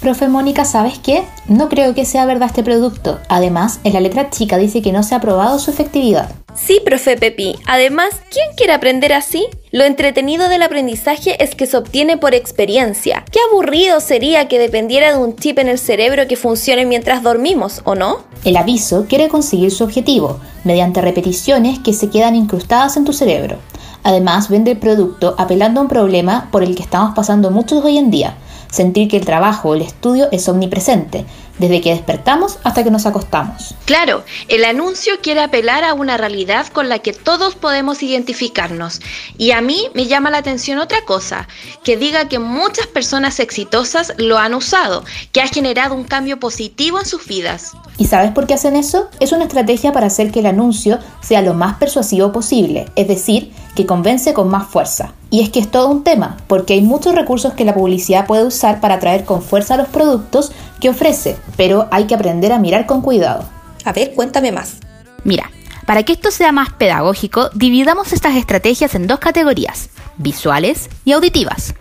Profe 0.00 0.28
Mónica, 0.28 0.64
¿sabes 0.64 0.98
qué? 0.98 1.24
No 1.48 1.68
creo 1.68 1.94
que 1.94 2.04
sea 2.04 2.26
verdad 2.26 2.48
este 2.48 2.62
producto. 2.62 3.18
Además, 3.28 3.80
en 3.82 3.94
la 3.94 4.00
letra 4.00 4.30
chica 4.30 4.58
dice 4.58 4.82
que 4.82 4.92
no 4.92 5.02
se 5.02 5.14
ha 5.14 5.20
probado 5.20 5.58
su 5.58 5.70
efectividad. 5.70 6.30
Sí, 6.54 6.80
profe 6.84 7.16
Pepi. 7.16 7.56
Además, 7.66 8.10
¿quién 8.30 8.46
quiere 8.56 8.72
aprender 8.72 9.12
así? 9.12 9.46
Lo 9.72 9.84
entretenido 9.84 10.48
del 10.48 10.62
aprendizaje 10.62 11.42
es 11.42 11.54
que 11.54 11.66
se 11.66 11.76
obtiene 11.76 12.16
por 12.16 12.34
experiencia. 12.34 13.24
Qué 13.30 13.38
aburrido 13.50 14.00
sería 14.00 14.48
que 14.48 14.58
dependiera 14.58 15.12
de 15.12 15.18
un 15.18 15.36
chip 15.36 15.58
en 15.58 15.68
el 15.68 15.78
cerebro 15.78 16.26
que 16.28 16.36
funcione 16.36 16.86
mientras 16.86 17.22
dormimos, 17.22 17.82
¿o 17.84 17.94
no? 17.94 18.20
El 18.44 18.56
aviso 18.56 19.06
quiere 19.08 19.28
conseguir 19.28 19.70
su 19.70 19.84
objetivo, 19.84 20.40
mediante 20.64 21.02
repeticiones 21.02 21.78
que 21.78 21.92
se 21.92 22.08
quedan 22.10 22.34
incrustadas 22.34 22.96
en 22.96 23.04
tu 23.04 23.12
cerebro. 23.12 23.58
Además, 24.02 24.48
vende 24.48 24.70
el 24.70 24.78
producto 24.78 25.34
apelando 25.36 25.80
a 25.80 25.82
un 25.82 25.88
problema 25.88 26.48
por 26.52 26.62
el 26.62 26.74
que 26.74 26.82
estamos 26.82 27.14
pasando 27.14 27.50
muchos 27.50 27.84
hoy 27.84 27.98
en 27.98 28.10
día, 28.10 28.36
sentir 28.70 29.08
que 29.08 29.16
el 29.16 29.24
trabajo 29.24 29.70
o 29.70 29.74
el 29.74 29.82
estudio 29.82 30.28
es 30.32 30.48
omnipresente, 30.48 31.24
desde 31.58 31.80
que 31.80 31.90
despertamos 31.90 32.58
hasta 32.64 32.84
que 32.84 32.90
nos 32.90 33.06
acostamos. 33.06 33.74
Claro, 33.84 34.24
el 34.48 34.64
anuncio 34.64 35.14
quiere 35.22 35.42
apelar 35.42 35.84
a 35.84 35.94
una 35.94 36.16
realidad 36.16 36.66
con 36.68 36.88
la 36.88 36.98
que 36.98 37.12
todos 37.12 37.54
podemos 37.54 38.02
identificarnos. 38.02 39.00
Y 39.38 39.52
a 39.52 39.60
mí 39.60 39.88
me 39.94 40.06
llama 40.06 40.30
la 40.30 40.38
atención 40.38 40.78
otra 40.78 41.02
cosa, 41.04 41.48
que 41.84 41.96
diga 41.96 42.28
que 42.28 42.38
muchas 42.38 42.86
personas 42.86 43.40
exitosas 43.40 44.12
lo 44.18 44.38
han 44.38 44.54
usado, 44.54 45.04
que 45.32 45.40
ha 45.40 45.48
generado 45.48 45.94
un 45.94 46.04
cambio 46.04 46.38
positivo 46.38 46.98
en 46.98 47.06
sus 47.06 47.26
vidas. 47.26 47.72
¿Y 47.98 48.06
sabes 48.06 48.32
por 48.32 48.46
qué 48.46 48.54
hacen 48.54 48.76
eso? 48.76 49.08
Es 49.20 49.32
una 49.32 49.44
estrategia 49.44 49.92
para 49.92 50.06
hacer 50.06 50.30
que 50.30 50.40
el 50.40 50.46
anuncio 50.46 50.98
sea 51.20 51.42
lo 51.42 51.54
más 51.54 51.76
persuasivo 51.76 52.32
posible, 52.32 52.86
es 52.94 53.08
decir, 53.08 53.52
que 53.74 53.86
convence 53.86 54.34
con 54.34 54.48
más 54.48 54.66
fuerza. 54.68 55.14
Y 55.30 55.42
es 55.42 55.50
que 55.50 55.58
es 55.58 55.70
todo 55.70 55.88
un 55.88 56.04
tema, 56.04 56.36
porque 56.46 56.74
hay 56.74 56.82
muchos 56.82 57.14
recursos 57.14 57.54
que 57.54 57.64
la 57.64 57.74
publicidad 57.74 58.26
puede 58.26 58.44
usar 58.44 58.80
para 58.80 58.94
atraer 58.94 59.24
con 59.24 59.42
fuerza 59.42 59.76
los 59.76 59.88
productos 59.88 60.52
que 60.80 60.88
ofrece, 60.88 61.36
pero 61.56 61.88
hay 61.90 62.06
que 62.06 62.14
aprender 62.14 62.52
a 62.52 62.58
mirar 62.58 62.86
con 62.86 63.02
cuidado. 63.02 63.48
A 63.84 63.92
ver, 63.92 64.14
cuéntame 64.14 64.52
más. 64.52 64.78
Mira, 65.24 65.50
para 65.86 66.02
que 66.02 66.12
esto 66.12 66.30
sea 66.30 66.52
más 66.52 66.72
pedagógico, 66.72 67.50
dividamos 67.54 68.12
estas 68.12 68.36
estrategias 68.36 68.94
en 68.94 69.06
dos 69.06 69.20
categorías, 69.20 69.90
visuales 70.16 70.90
y 71.04 71.12
auditivas. 71.12 71.74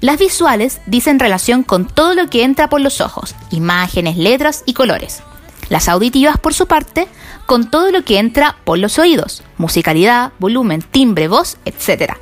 Las 0.00 0.18
visuales 0.18 0.80
dicen 0.86 1.18
relación 1.18 1.62
con 1.62 1.86
todo 1.86 2.14
lo 2.14 2.28
que 2.28 2.44
entra 2.44 2.68
por 2.68 2.82
los 2.82 3.00
ojos, 3.00 3.34
imágenes, 3.50 4.18
letras 4.18 4.62
y 4.66 4.74
colores. 4.74 5.22
Las 5.70 5.88
auditivas, 5.88 6.38
por 6.38 6.52
su 6.52 6.66
parte, 6.66 7.08
con 7.46 7.70
todo 7.70 7.90
lo 7.90 8.04
que 8.04 8.18
entra 8.18 8.56
por 8.64 8.78
los 8.78 8.98
oídos, 8.98 9.42
musicalidad, 9.56 10.32
volumen, 10.38 10.82
timbre, 10.82 11.28
voz, 11.28 11.56
etc. 11.64 12.12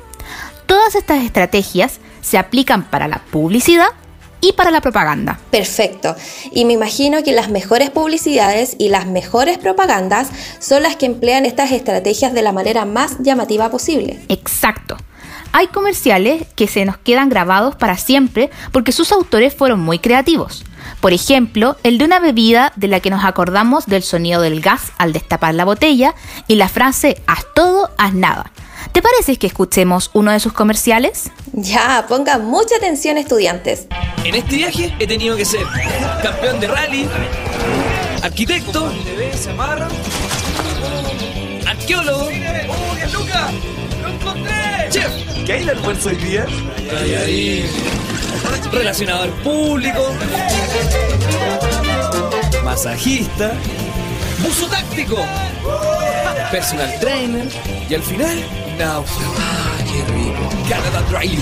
Todas 0.65 0.95
estas 0.95 1.23
estrategias 1.23 1.99
se 2.21 2.37
aplican 2.37 2.83
para 2.83 3.07
la 3.07 3.19
publicidad 3.19 3.89
y 4.41 4.53
para 4.53 4.71
la 4.71 4.81
propaganda. 4.81 5.39
Perfecto. 5.51 6.15
Y 6.51 6.65
me 6.65 6.73
imagino 6.73 7.23
que 7.23 7.31
las 7.31 7.49
mejores 7.49 7.89
publicidades 7.89 8.75
y 8.77 8.89
las 8.89 9.07
mejores 9.07 9.57
propagandas 9.57 10.29
son 10.59 10.83
las 10.83 10.95
que 10.95 11.05
emplean 11.05 11.45
estas 11.45 11.71
estrategias 11.71 12.33
de 12.33 12.41
la 12.41 12.51
manera 12.51 12.85
más 12.85 13.17
llamativa 13.19 13.69
posible. 13.69 14.19
Exacto. 14.29 14.97
Hay 15.51 15.67
comerciales 15.67 16.43
que 16.55 16.67
se 16.67 16.83
nos 16.83 16.97
quedan 16.97 17.29
grabados 17.29 17.77
para 17.77 17.97
siempre 17.97 18.49
porque 18.73 18.91
sus 18.91 19.13
autores 19.13 19.55
fueron 19.55 19.79
muy 19.79 19.99
creativos. 19.99 20.65
Por 20.99 21.13
ejemplo, 21.13 21.77
el 21.83 21.97
de 21.97 22.03
una 22.03 22.19
bebida 22.19 22.73
de 22.75 22.89
la 22.89 22.99
que 22.99 23.09
nos 23.09 23.23
acordamos 23.23 23.85
del 23.85 24.03
sonido 24.03 24.41
del 24.41 24.59
gas 24.59 24.91
al 24.97 25.13
destapar 25.13 25.55
la 25.55 25.63
botella 25.63 26.13
y 26.47 26.55
la 26.55 26.67
frase 26.67 27.21
haz 27.25 27.45
todo, 27.53 27.89
haz 27.97 28.13
nada. 28.13 28.51
¿Te 28.95 29.01
parece 29.01 29.35
que 29.35 29.47
escuchemos 29.47 30.09
uno 30.13 30.31
de 30.31 30.39
sus 30.39 30.53
comerciales? 30.53 31.29
Ya, 31.51 32.05
pongan 32.07 32.45
mucha 32.45 32.77
atención 32.77 33.17
estudiantes. 33.17 33.87
En 34.23 34.35
este 34.35 34.55
viaje 34.55 34.95
he 34.97 35.05
tenido 35.05 35.35
que 35.35 35.43
ser 35.43 35.65
campeón 36.23 36.61
de 36.61 36.67
rally, 36.67 37.09
arquitecto, 38.23 38.89
arqueólogo, 41.67 42.29
chef, 44.89 45.11
¿Qué 45.45 45.51
hay 45.51 45.63
el 45.63 45.69
almuerzo 45.71 46.07
hoy 46.07 46.15
día? 46.15 46.45
relacionador 48.71 49.29
público, 49.43 50.15
masajista, 52.63 53.51
buzo 54.41 54.67
táctico, 54.67 55.17
personal 56.49 56.97
trainer 57.01 57.49
y 57.89 57.93
al 57.93 58.01
final, 58.01 58.64
Ah. 58.81 59.01
Canada 60.67 61.01
Dry. 61.09 61.37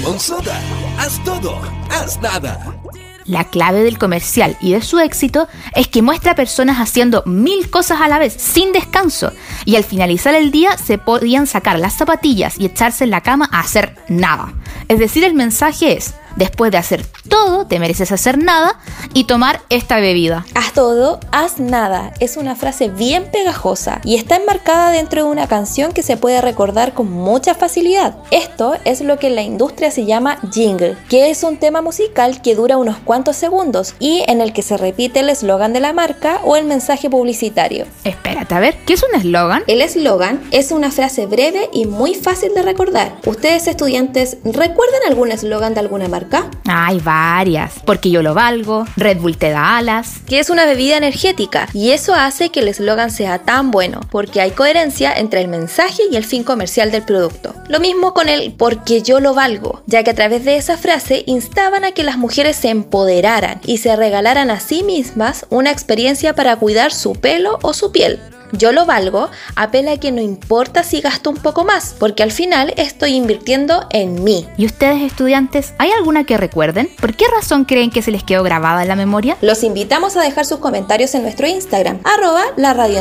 Haz 1.00 1.24
todo, 1.24 1.60
haz 1.90 2.22
nada. 2.22 2.76
La 3.26 3.46
clave 3.46 3.84
del 3.84 3.98
comercial 3.98 4.58
y 4.60 4.74
de 4.74 4.82
su 4.82 5.00
éxito 5.00 5.48
es 5.76 5.88
que 5.88 6.02
muestra 6.02 6.36
personas 6.36 6.78
haciendo 6.78 7.24
mil 7.26 7.70
cosas 7.70 8.02
a 8.02 8.10
la 8.10 8.20
vez, 8.20 8.34
sin 8.34 8.74
descanso, 8.74 9.32
y 9.66 9.78
al 9.78 9.86
finalizar 9.86 10.36
el 10.36 10.52
día 10.52 10.78
se 10.78 10.98
podían 10.98 11.48
sacar 11.48 11.80
las 11.80 11.94
zapatillas 11.94 12.60
y 12.60 12.66
echarse 12.66 13.06
en 13.06 13.12
la 13.12 13.22
cama 13.22 13.50
a 13.52 13.62
hacer 13.62 13.96
nada. 14.10 14.54
Es 14.90 15.00
decir, 15.00 15.24
el 15.24 15.34
mensaje 15.34 15.98
es, 15.98 16.16
después 16.36 16.72
de 16.72 16.78
hacer 16.78 17.06
todo, 17.28 17.66
te 17.66 17.80
mereces 17.80 18.12
hacer 18.12 18.38
nada 18.38 18.80
y 19.14 19.26
tomar 19.26 19.62
esta 19.70 20.00
bebida. 20.00 20.46
Haz 20.56 20.74
todo, 20.74 21.20
haz 21.32 21.60
nada. 21.60 22.14
Es 22.20 22.38
una 22.38 22.56
frase 22.56 22.90
bien 22.90 23.30
pegajosa 23.32 24.02
y 24.04 24.16
está 24.16 24.36
enmarcada 24.36 24.92
dentro 24.92 25.24
de 25.24 25.30
una 25.30 25.48
canción 25.48 25.92
que 25.92 26.04
se 26.04 26.18
puede 26.18 26.42
recordar 26.42 26.94
con 26.94 27.12
mucha 27.12 27.54
facilidad. 27.54 28.16
Esto 28.32 28.76
es 28.86 29.02
lo 29.02 29.18
que 29.18 29.28
en 29.28 29.36
la 29.36 29.42
industria 29.42 29.92
se 29.92 30.06
llama 30.06 30.38
jingle, 30.52 30.98
que 31.10 31.30
es 31.30 31.44
un 31.44 31.58
tema 31.58 31.82
musical 31.82 32.42
que 32.42 32.56
dura 32.56 32.78
unos 32.78 32.98
cuantos 32.98 33.36
segundos 33.36 33.96
y 34.00 34.24
en 34.28 34.42
el 34.42 34.54
que 34.54 34.62
se 34.62 34.78
repite 34.78 35.20
el 35.20 35.30
eslogan 35.30 35.74
de 35.74 35.80
la 35.80 35.94
marca 35.94 36.40
o 36.44 36.56
el 36.56 36.66
mensaje 36.66 37.10
publicitario. 37.10 37.86
Espérate, 38.04 38.56
a 38.56 38.60
ver, 38.60 38.76
¿qué 38.86 38.94
es 38.94 39.04
un 39.04 39.20
eslogan? 39.20 39.64
El 39.68 39.82
eslogan 39.82 40.42
es 40.52 40.72
una 40.72 40.92
frase 40.92 41.26
breve 41.26 41.70
y 41.72 41.86
muy 41.86 42.16
fácil 42.16 42.54
de 42.54 42.62
recordar. 42.62 43.16
¿Ustedes 43.26 43.68
estudiantes 43.68 44.38
recuerdan 44.44 45.02
algún 45.08 45.32
eslogan 45.32 45.74
de 45.74 45.80
alguna 45.82 46.08
marca? 46.08 46.23
Hay 46.66 47.00
varias, 47.00 47.76
porque 47.86 48.10
yo 48.10 48.22
lo 48.22 48.34
valgo, 48.34 48.86
Red 48.96 49.20
Bull 49.20 49.38
te 49.38 49.50
da 49.50 49.78
alas. 49.78 50.20
Que 50.28 50.40
es 50.40 50.50
una 50.50 50.66
bebida 50.66 50.98
energética 50.98 51.68
y 51.74 51.92
eso 51.92 52.14
hace 52.14 52.50
que 52.50 52.62
el 52.62 52.68
eslogan 52.68 53.12
sea 53.12 53.40
tan 53.40 53.72
bueno, 53.72 54.02
porque 54.10 54.42
hay 54.42 54.52
coherencia 54.52 55.14
entre 55.14 55.42
el 55.42 55.48
mensaje 55.48 56.04
y 56.12 56.16
el 56.16 56.26
fin 56.26 56.44
comercial 56.44 56.92
del 56.92 57.04
producto. 57.04 57.54
Lo 57.68 57.80
mismo 57.80 58.14
con 58.14 58.30
el 58.30 58.54
porque 58.54 59.02
yo 59.02 59.20
lo 59.20 59.34
valgo, 59.34 59.84
ya 59.86 60.04
que 60.04 60.12
a 60.12 60.16
través 60.16 60.46
de 60.46 60.58
esa 60.58 60.78
frase 60.78 61.24
instaban 61.28 61.84
a 61.84 61.92
que 61.92 62.04
las 62.04 62.18
mujeres 62.18 62.56
se 62.56 62.70
empoderaran 62.70 63.62
y 63.66 63.78
se 63.78 63.96
regalaran 63.96 64.50
a 64.50 64.60
sí 64.60 64.84
mismas 64.84 65.46
una 65.50 65.72
experiencia 65.72 66.34
para 66.34 66.56
cuidar 66.56 66.94
su 66.94 67.14
pelo 67.14 67.60
o 67.62 67.74
su 67.74 67.92
piel. 67.92 68.20
Yo 68.54 68.72
lo 68.72 68.86
valgo 68.86 69.30
apela 69.56 69.94
a 69.94 69.98
que 69.98 70.12
no 70.12 70.22
importa 70.22 70.84
si 70.84 71.02
gasto 71.02 71.32
un 71.32 71.38
poco 71.38 71.66
más, 71.66 71.96
porque 72.00 72.24
al 72.24 72.32
final 72.32 72.74
estoy 72.78 73.16
invirtiendo 73.16 73.88
en 73.90 74.24
mí. 74.24 74.48
¿Y 74.58 74.66
ustedes 74.66 75.02
estudiantes, 75.02 75.74
hay 75.80 75.92
alguna 75.92 76.24
que 76.24 76.38
recuerden? 76.38 76.90
¿Por 77.02 77.16
qué 77.16 77.26
razón 77.36 77.66
creen 77.66 77.90
que 77.90 78.04
se 78.04 78.12
les 78.12 78.24
quedó 78.24 78.44
grabada 78.44 78.84
en 78.84 78.88
la 78.88 78.96
memoria? 78.96 79.38
Los 79.42 79.64
invitamos 79.64 80.16
a 80.16 80.22
dejar 80.22 80.46
sus 80.46 80.60
comentarios 80.60 81.16
en 81.16 81.24
nuestro 81.24 81.48
Instagram, 81.48 82.00
arroba 82.04 82.44
la 82.56 82.74
radio 82.74 83.00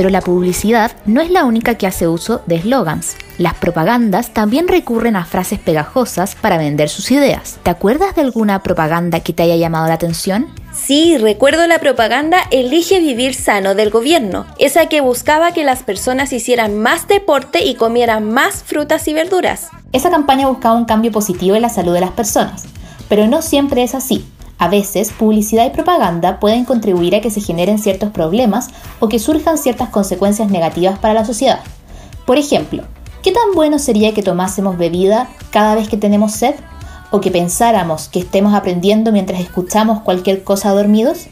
Pero 0.00 0.08
la 0.08 0.22
publicidad 0.22 0.92
no 1.04 1.20
es 1.20 1.28
la 1.28 1.44
única 1.44 1.74
que 1.74 1.86
hace 1.86 2.08
uso 2.08 2.40
de 2.46 2.54
eslogans. 2.54 3.18
Las 3.36 3.52
propagandas 3.52 4.32
también 4.32 4.66
recurren 4.66 5.14
a 5.14 5.26
frases 5.26 5.58
pegajosas 5.58 6.36
para 6.36 6.56
vender 6.56 6.88
sus 6.88 7.10
ideas. 7.10 7.58
¿Te 7.62 7.68
acuerdas 7.68 8.14
de 8.14 8.22
alguna 8.22 8.62
propaganda 8.62 9.20
que 9.20 9.34
te 9.34 9.42
haya 9.42 9.56
llamado 9.56 9.88
la 9.88 9.92
atención? 9.92 10.46
Sí, 10.72 11.18
recuerdo 11.18 11.66
la 11.66 11.80
propaganda 11.80 12.38
Elige 12.50 12.98
vivir 12.98 13.34
sano 13.34 13.74
del 13.74 13.90
gobierno, 13.90 14.46
esa 14.58 14.86
que 14.86 15.02
buscaba 15.02 15.52
que 15.52 15.64
las 15.64 15.82
personas 15.82 16.32
hicieran 16.32 16.78
más 16.78 17.06
deporte 17.06 17.62
y 17.62 17.74
comieran 17.74 18.32
más 18.32 18.62
frutas 18.62 19.06
y 19.06 19.12
verduras. 19.12 19.68
Esa 19.92 20.08
campaña 20.08 20.48
buscaba 20.48 20.76
un 20.76 20.86
cambio 20.86 21.12
positivo 21.12 21.56
en 21.56 21.62
la 21.62 21.68
salud 21.68 21.92
de 21.92 22.00
las 22.00 22.12
personas, 22.12 22.64
pero 23.10 23.26
no 23.26 23.42
siempre 23.42 23.82
es 23.82 23.94
así. 23.94 24.24
A 24.60 24.68
veces, 24.68 25.10
publicidad 25.10 25.64
y 25.64 25.70
propaganda 25.70 26.38
pueden 26.38 26.66
contribuir 26.66 27.16
a 27.16 27.22
que 27.22 27.30
se 27.30 27.40
generen 27.40 27.78
ciertos 27.78 28.10
problemas 28.10 28.68
o 28.98 29.08
que 29.08 29.18
surjan 29.18 29.56
ciertas 29.56 29.88
consecuencias 29.88 30.50
negativas 30.50 30.98
para 30.98 31.14
la 31.14 31.24
sociedad. 31.24 31.60
Por 32.26 32.36
ejemplo, 32.36 32.84
¿qué 33.22 33.32
tan 33.32 33.54
bueno 33.54 33.78
sería 33.78 34.12
que 34.12 34.22
tomásemos 34.22 34.76
bebida 34.76 35.30
cada 35.50 35.74
vez 35.74 35.88
que 35.88 35.96
tenemos 35.96 36.32
sed? 36.32 36.56
¿O 37.10 37.22
que 37.22 37.30
pensáramos 37.30 38.08
que 38.08 38.18
estemos 38.18 38.52
aprendiendo 38.52 39.12
mientras 39.12 39.40
escuchamos 39.40 40.02
cualquier 40.02 40.44
cosa 40.44 40.72
dormidos? 40.72 41.28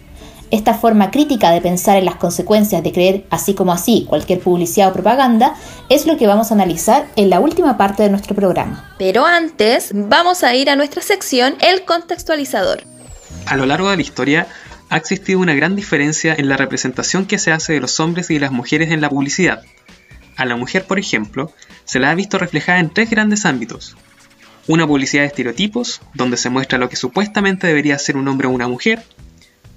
Esta 0.51 0.73
forma 0.73 1.11
crítica 1.11 1.51
de 1.51 1.61
pensar 1.61 1.99
en 1.99 2.07
las 2.07 2.17
consecuencias 2.17 2.83
de 2.83 2.93
creer 2.93 3.27
así 3.29 3.53
como 3.53 3.73
así 3.73 4.07
cualquier 4.09 4.41
publicidad 4.41 4.89
o 4.89 4.95
propaganda 4.95 5.55
es 5.91 6.07
lo 6.07 6.17
que 6.17 6.27
vamos 6.27 6.51
a 6.51 6.55
analizar 6.55 7.07
en 7.17 7.29
la 7.29 7.41
última 7.41 7.77
parte 7.77 8.03
de 8.03 8.09
nuestro 8.09 8.35
programa. 8.35 8.91
Pero 8.99 9.27
antes, 9.27 9.91
vamos 9.93 10.43
a 10.45 10.55
ir 10.55 10.71
a 10.71 10.77
nuestra 10.77 11.03
sección 11.03 11.57
El 11.61 11.85
contextualizador. 11.85 12.98
A 13.49 13.57
lo 13.57 13.65
largo 13.65 13.89
de 13.89 13.97
la 13.97 14.03
historia 14.03 14.47
ha 14.91 14.99
existido 14.99 15.39
una 15.41 15.55
gran 15.55 15.75
diferencia 15.75 16.35
en 16.37 16.51
la 16.51 16.59
representación 16.59 17.25
que 17.25 17.39
se 17.39 17.51
hace 17.51 17.73
de 17.73 17.81
los 17.81 17.99
hombres 17.99 18.31
y 18.31 18.35
de 18.35 18.41
las 18.41 18.53
mujeres 18.53 18.91
en 18.91 19.01
la 19.01 19.09
publicidad. 19.09 19.63
A 20.37 20.45
la 20.45 20.55
mujer, 20.55 20.85
por 20.85 20.99
ejemplo, 20.99 21.51
se 21.87 21.99
la 21.99 22.11
ha 22.11 22.15
visto 22.15 22.37
reflejada 22.37 22.79
en 22.79 22.91
tres 22.91 23.09
grandes 23.09 23.47
ámbitos. 23.47 23.97
Una 24.67 24.87
publicidad 24.87 25.23
de 25.23 25.29
estereotipos, 25.29 26.03
donde 26.13 26.37
se 26.37 26.51
muestra 26.51 26.77
lo 26.77 26.91
que 26.91 26.97
supuestamente 26.97 27.67
debería 27.67 27.99
ser 27.99 28.19
un 28.19 28.29
hombre 28.29 28.49
o 28.49 28.51
una 28.51 28.69
mujer, 28.69 29.03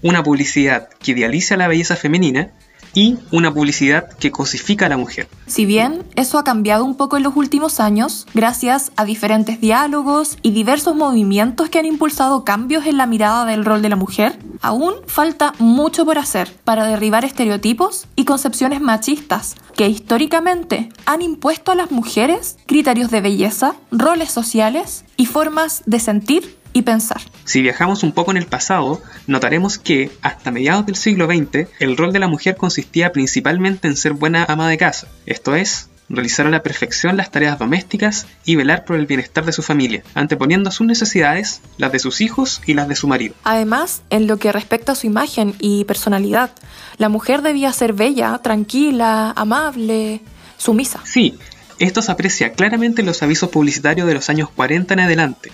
una 0.01 0.21
publicidad 0.21 0.89
que 1.01 1.11
idealiza 1.11 1.55
la 1.55 1.69
belleza 1.69 1.95
femenina 1.95 2.51
y 2.93 3.17
una 3.31 3.53
publicidad 3.53 4.09
que 4.17 4.31
cosifica 4.31 4.85
a 4.85 4.89
la 4.89 4.97
mujer. 4.97 5.27
Si 5.47 5.65
bien 5.65 6.03
eso 6.15 6.37
ha 6.37 6.43
cambiado 6.43 6.85
un 6.85 6.95
poco 6.95 7.17
en 7.17 7.23
los 7.23 7.35
últimos 7.35 7.79
años, 7.79 8.27
gracias 8.33 8.91
a 8.95 9.05
diferentes 9.05 9.61
diálogos 9.61 10.37
y 10.41 10.51
diversos 10.51 10.95
movimientos 10.95 11.69
que 11.69 11.79
han 11.79 11.85
impulsado 11.85 12.43
cambios 12.43 12.85
en 12.85 12.97
la 12.97 13.05
mirada 13.05 13.45
del 13.45 13.65
rol 13.65 13.81
de 13.81 13.89
la 13.89 13.95
mujer, 13.95 14.39
aún 14.61 14.93
falta 15.07 15.53
mucho 15.59 16.05
por 16.05 16.17
hacer 16.17 16.53
para 16.63 16.85
derribar 16.85 17.25
estereotipos 17.25 18.07
y 18.15 18.25
concepciones 18.25 18.81
machistas 18.81 19.55
que 19.75 19.87
históricamente 19.87 20.89
han 21.05 21.21
impuesto 21.21 21.71
a 21.71 21.75
las 21.75 21.91
mujeres 21.91 22.57
criterios 22.65 23.11
de 23.11 23.21
belleza, 23.21 23.75
roles 23.91 24.31
sociales 24.31 25.05
y 25.17 25.25
formas 25.25 25.83
de 25.85 25.99
sentir 25.99 26.60
y 26.73 26.83
pensar. 26.83 27.21
Si 27.45 27.61
viajamos 27.61 28.03
un 28.03 28.11
poco 28.11 28.31
en 28.31 28.37
el 28.37 28.45
pasado, 28.45 29.01
notaremos 29.27 29.77
que, 29.77 30.11
hasta 30.21 30.51
mediados 30.51 30.85
del 30.85 30.95
siglo 30.95 31.27
XX, 31.27 31.67
el 31.79 31.97
rol 31.97 32.13
de 32.13 32.19
la 32.19 32.27
mujer 32.27 32.55
consistía 32.55 33.11
principalmente 33.11 33.87
en 33.87 33.97
ser 33.97 34.13
buena 34.13 34.45
ama 34.47 34.69
de 34.69 34.77
casa, 34.77 35.07
esto 35.25 35.55
es, 35.55 35.89
realizar 36.11 36.45
a 36.45 36.49
la 36.49 36.63
perfección 36.63 37.17
las 37.17 37.31
tareas 37.31 37.57
domésticas 37.57 38.27
y 38.45 38.55
velar 38.55 38.85
por 38.85 38.97
el 38.97 39.05
bienestar 39.05 39.45
de 39.45 39.51
su 39.51 39.63
familia, 39.63 40.03
anteponiendo 40.13 40.71
sus 40.71 40.85
necesidades, 40.85 41.61
las 41.77 41.91
de 41.91 41.99
sus 41.99 42.21
hijos 42.21 42.61
y 42.65 42.73
las 42.73 42.87
de 42.87 42.95
su 42.95 43.07
marido. 43.07 43.33
Además, 43.43 44.01
en 44.09 44.27
lo 44.27 44.37
que 44.37 44.51
respecta 44.51 44.91
a 44.91 44.95
su 44.95 45.07
imagen 45.07 45.55
y 45.59 45.85
personalidad, 45.85 46.51
la 46.97 47.09
mujer 47.09 47.41
debía 47.41 47.71
ser 47.73 47.93
bella, 47.93 48.37
tranquila, 48.39 49.31
amable, 49.35 50.21
sumisa. 50.57 50.99
Sí, 51.05 51.37
esto 51.79 52.01
se 52.01 52.11
aprecia 52.11 52.53
claramente 52.53 53.01
en 53.01 53.07
los 53.07 53.23
avisos 53.23 53.49
publicitarios 53.49 54.07
de 54.07 54.13
los 54.13 54.29
años 54.29 54.49
40 54.49 54.93
en 54.93 54.99
adelante, 54.99 55.51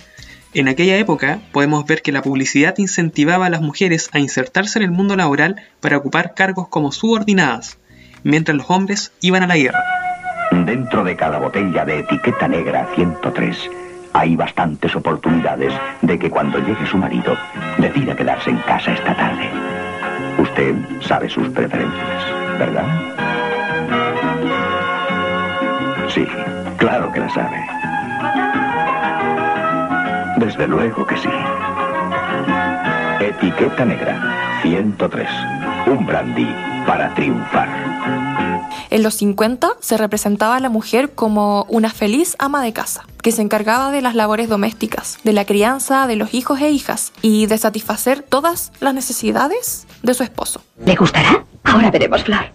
en 0.54 0.68
aquella 0.68 0.96
época 0.96 1.40
podemos 1.52 1.84
ver 1.84 2.02
que 2.02 2.12
la 2.12 2.22
publicidad 2.22 2.74
incentivaba 2.78 3.46
a 3.46 3.50
las 3.50 3.60
mujeres 3.60 4.08
a 4.12 4.18
insertarse 4.18 4.78
en 4.78 4.84
el 4.84 4.90
mundo 4.90 5.14
laboral 5.16 5.56
para 5.80 5.98
ocupar 5.98 6.34
cargos 6.34 6.68
como 6.68 6.92
subordinadas, 6.92 7.78
mientras 8.22 8.56
los 8.56 8.70
hombres 8.70 9.12
iban 9.20 9.42
a 9.42 9.46
la 9.46 9.56
guerra. 9.56 9.84
Dentro 10.50 11.04
de 11.04 11.16
cada 11.16 11.38
botella 11.38 11.84
de 11.84 11.98
etiqueta 12.00 12.48
negra 12.48 12.88
103 12.94 13.70
hay 14.14 14.36
bastantes 14.36 14.96
oportunidades 14.96 15.72
de 16.02 16.18
que 16.18 16.30
cuando 16.30 16.58
llegue 16.58 16.86
su 16.86 16.96
marido 16.96 17.36
decida 17.76 18.16
quedarse 18.16 18.50
en 18.50 18.58
casa 18.58 18.92
esta 18.92 19.14
tarde. 19.14 19.50
Usted 20.38 20.74
sabe 21.02 21.28
sus 21.28 21.48
preferencias, 21.50 22.58
¿verdad? 22.58 22.86
Sí, 26.08 26.26
claro 26.78 27.12
que 27.12 27.20
la 27.20 27.28
sabe. 27.28 27.87
Desde 30.38 30.68
luego 30.68 31.04
que 31.04 31.16
sí. 31.16 31.28
Etiqueta 33.20 33.84
negra 33.84 34.60
103. 34.62 35.28
Un 35.88 36.06
brandy 36.06 36.46
para 36.86 37.12
triunfar. 37.14 37.68
En 38.90 39.02
los 39.02 39.14
50 39.14 39.72
se 39.80 39.96
representaba 39.96 40.54
a 40.54 40.60
la 40.60 40.68
mujer 40.68 41.10
como 41.10 41.66
una 41.68 41.90
feliz 41.90 42.36
ama 42.38 42.62
de 42.62 42.72
casa, 42.72 43.04
que 43.20 43.32
se 43.32 43.42
encargaba 43.42 43.90
de 43.90 44.00
las 44.00 44.14
labores 44.14 44.48
domésticas, 44.48 45.18
de 45.24 45.32
la 45.32 45.44
crianza 45.44 46.06
de 46.06 46.14
los 46.14 46.32
hijos 46.34 46.60
e 46.60 46.70
hijas 46.70 47.12
y 47.20 47.46
de 47.46 47.58
satisfacer 47.58 48.22
todas 48.22 48.70
las 48.78 48.94
necesidades 48.94 49.88
de 50.04 50.14
su 50.14 50.22
esposo. 50.22 50.62
¿Le 50.84 50.94
gustará? 50.94 51.44
Ahora 51.64 51.90
veremos, 51.90 52.22
Flor. 52.22 52.46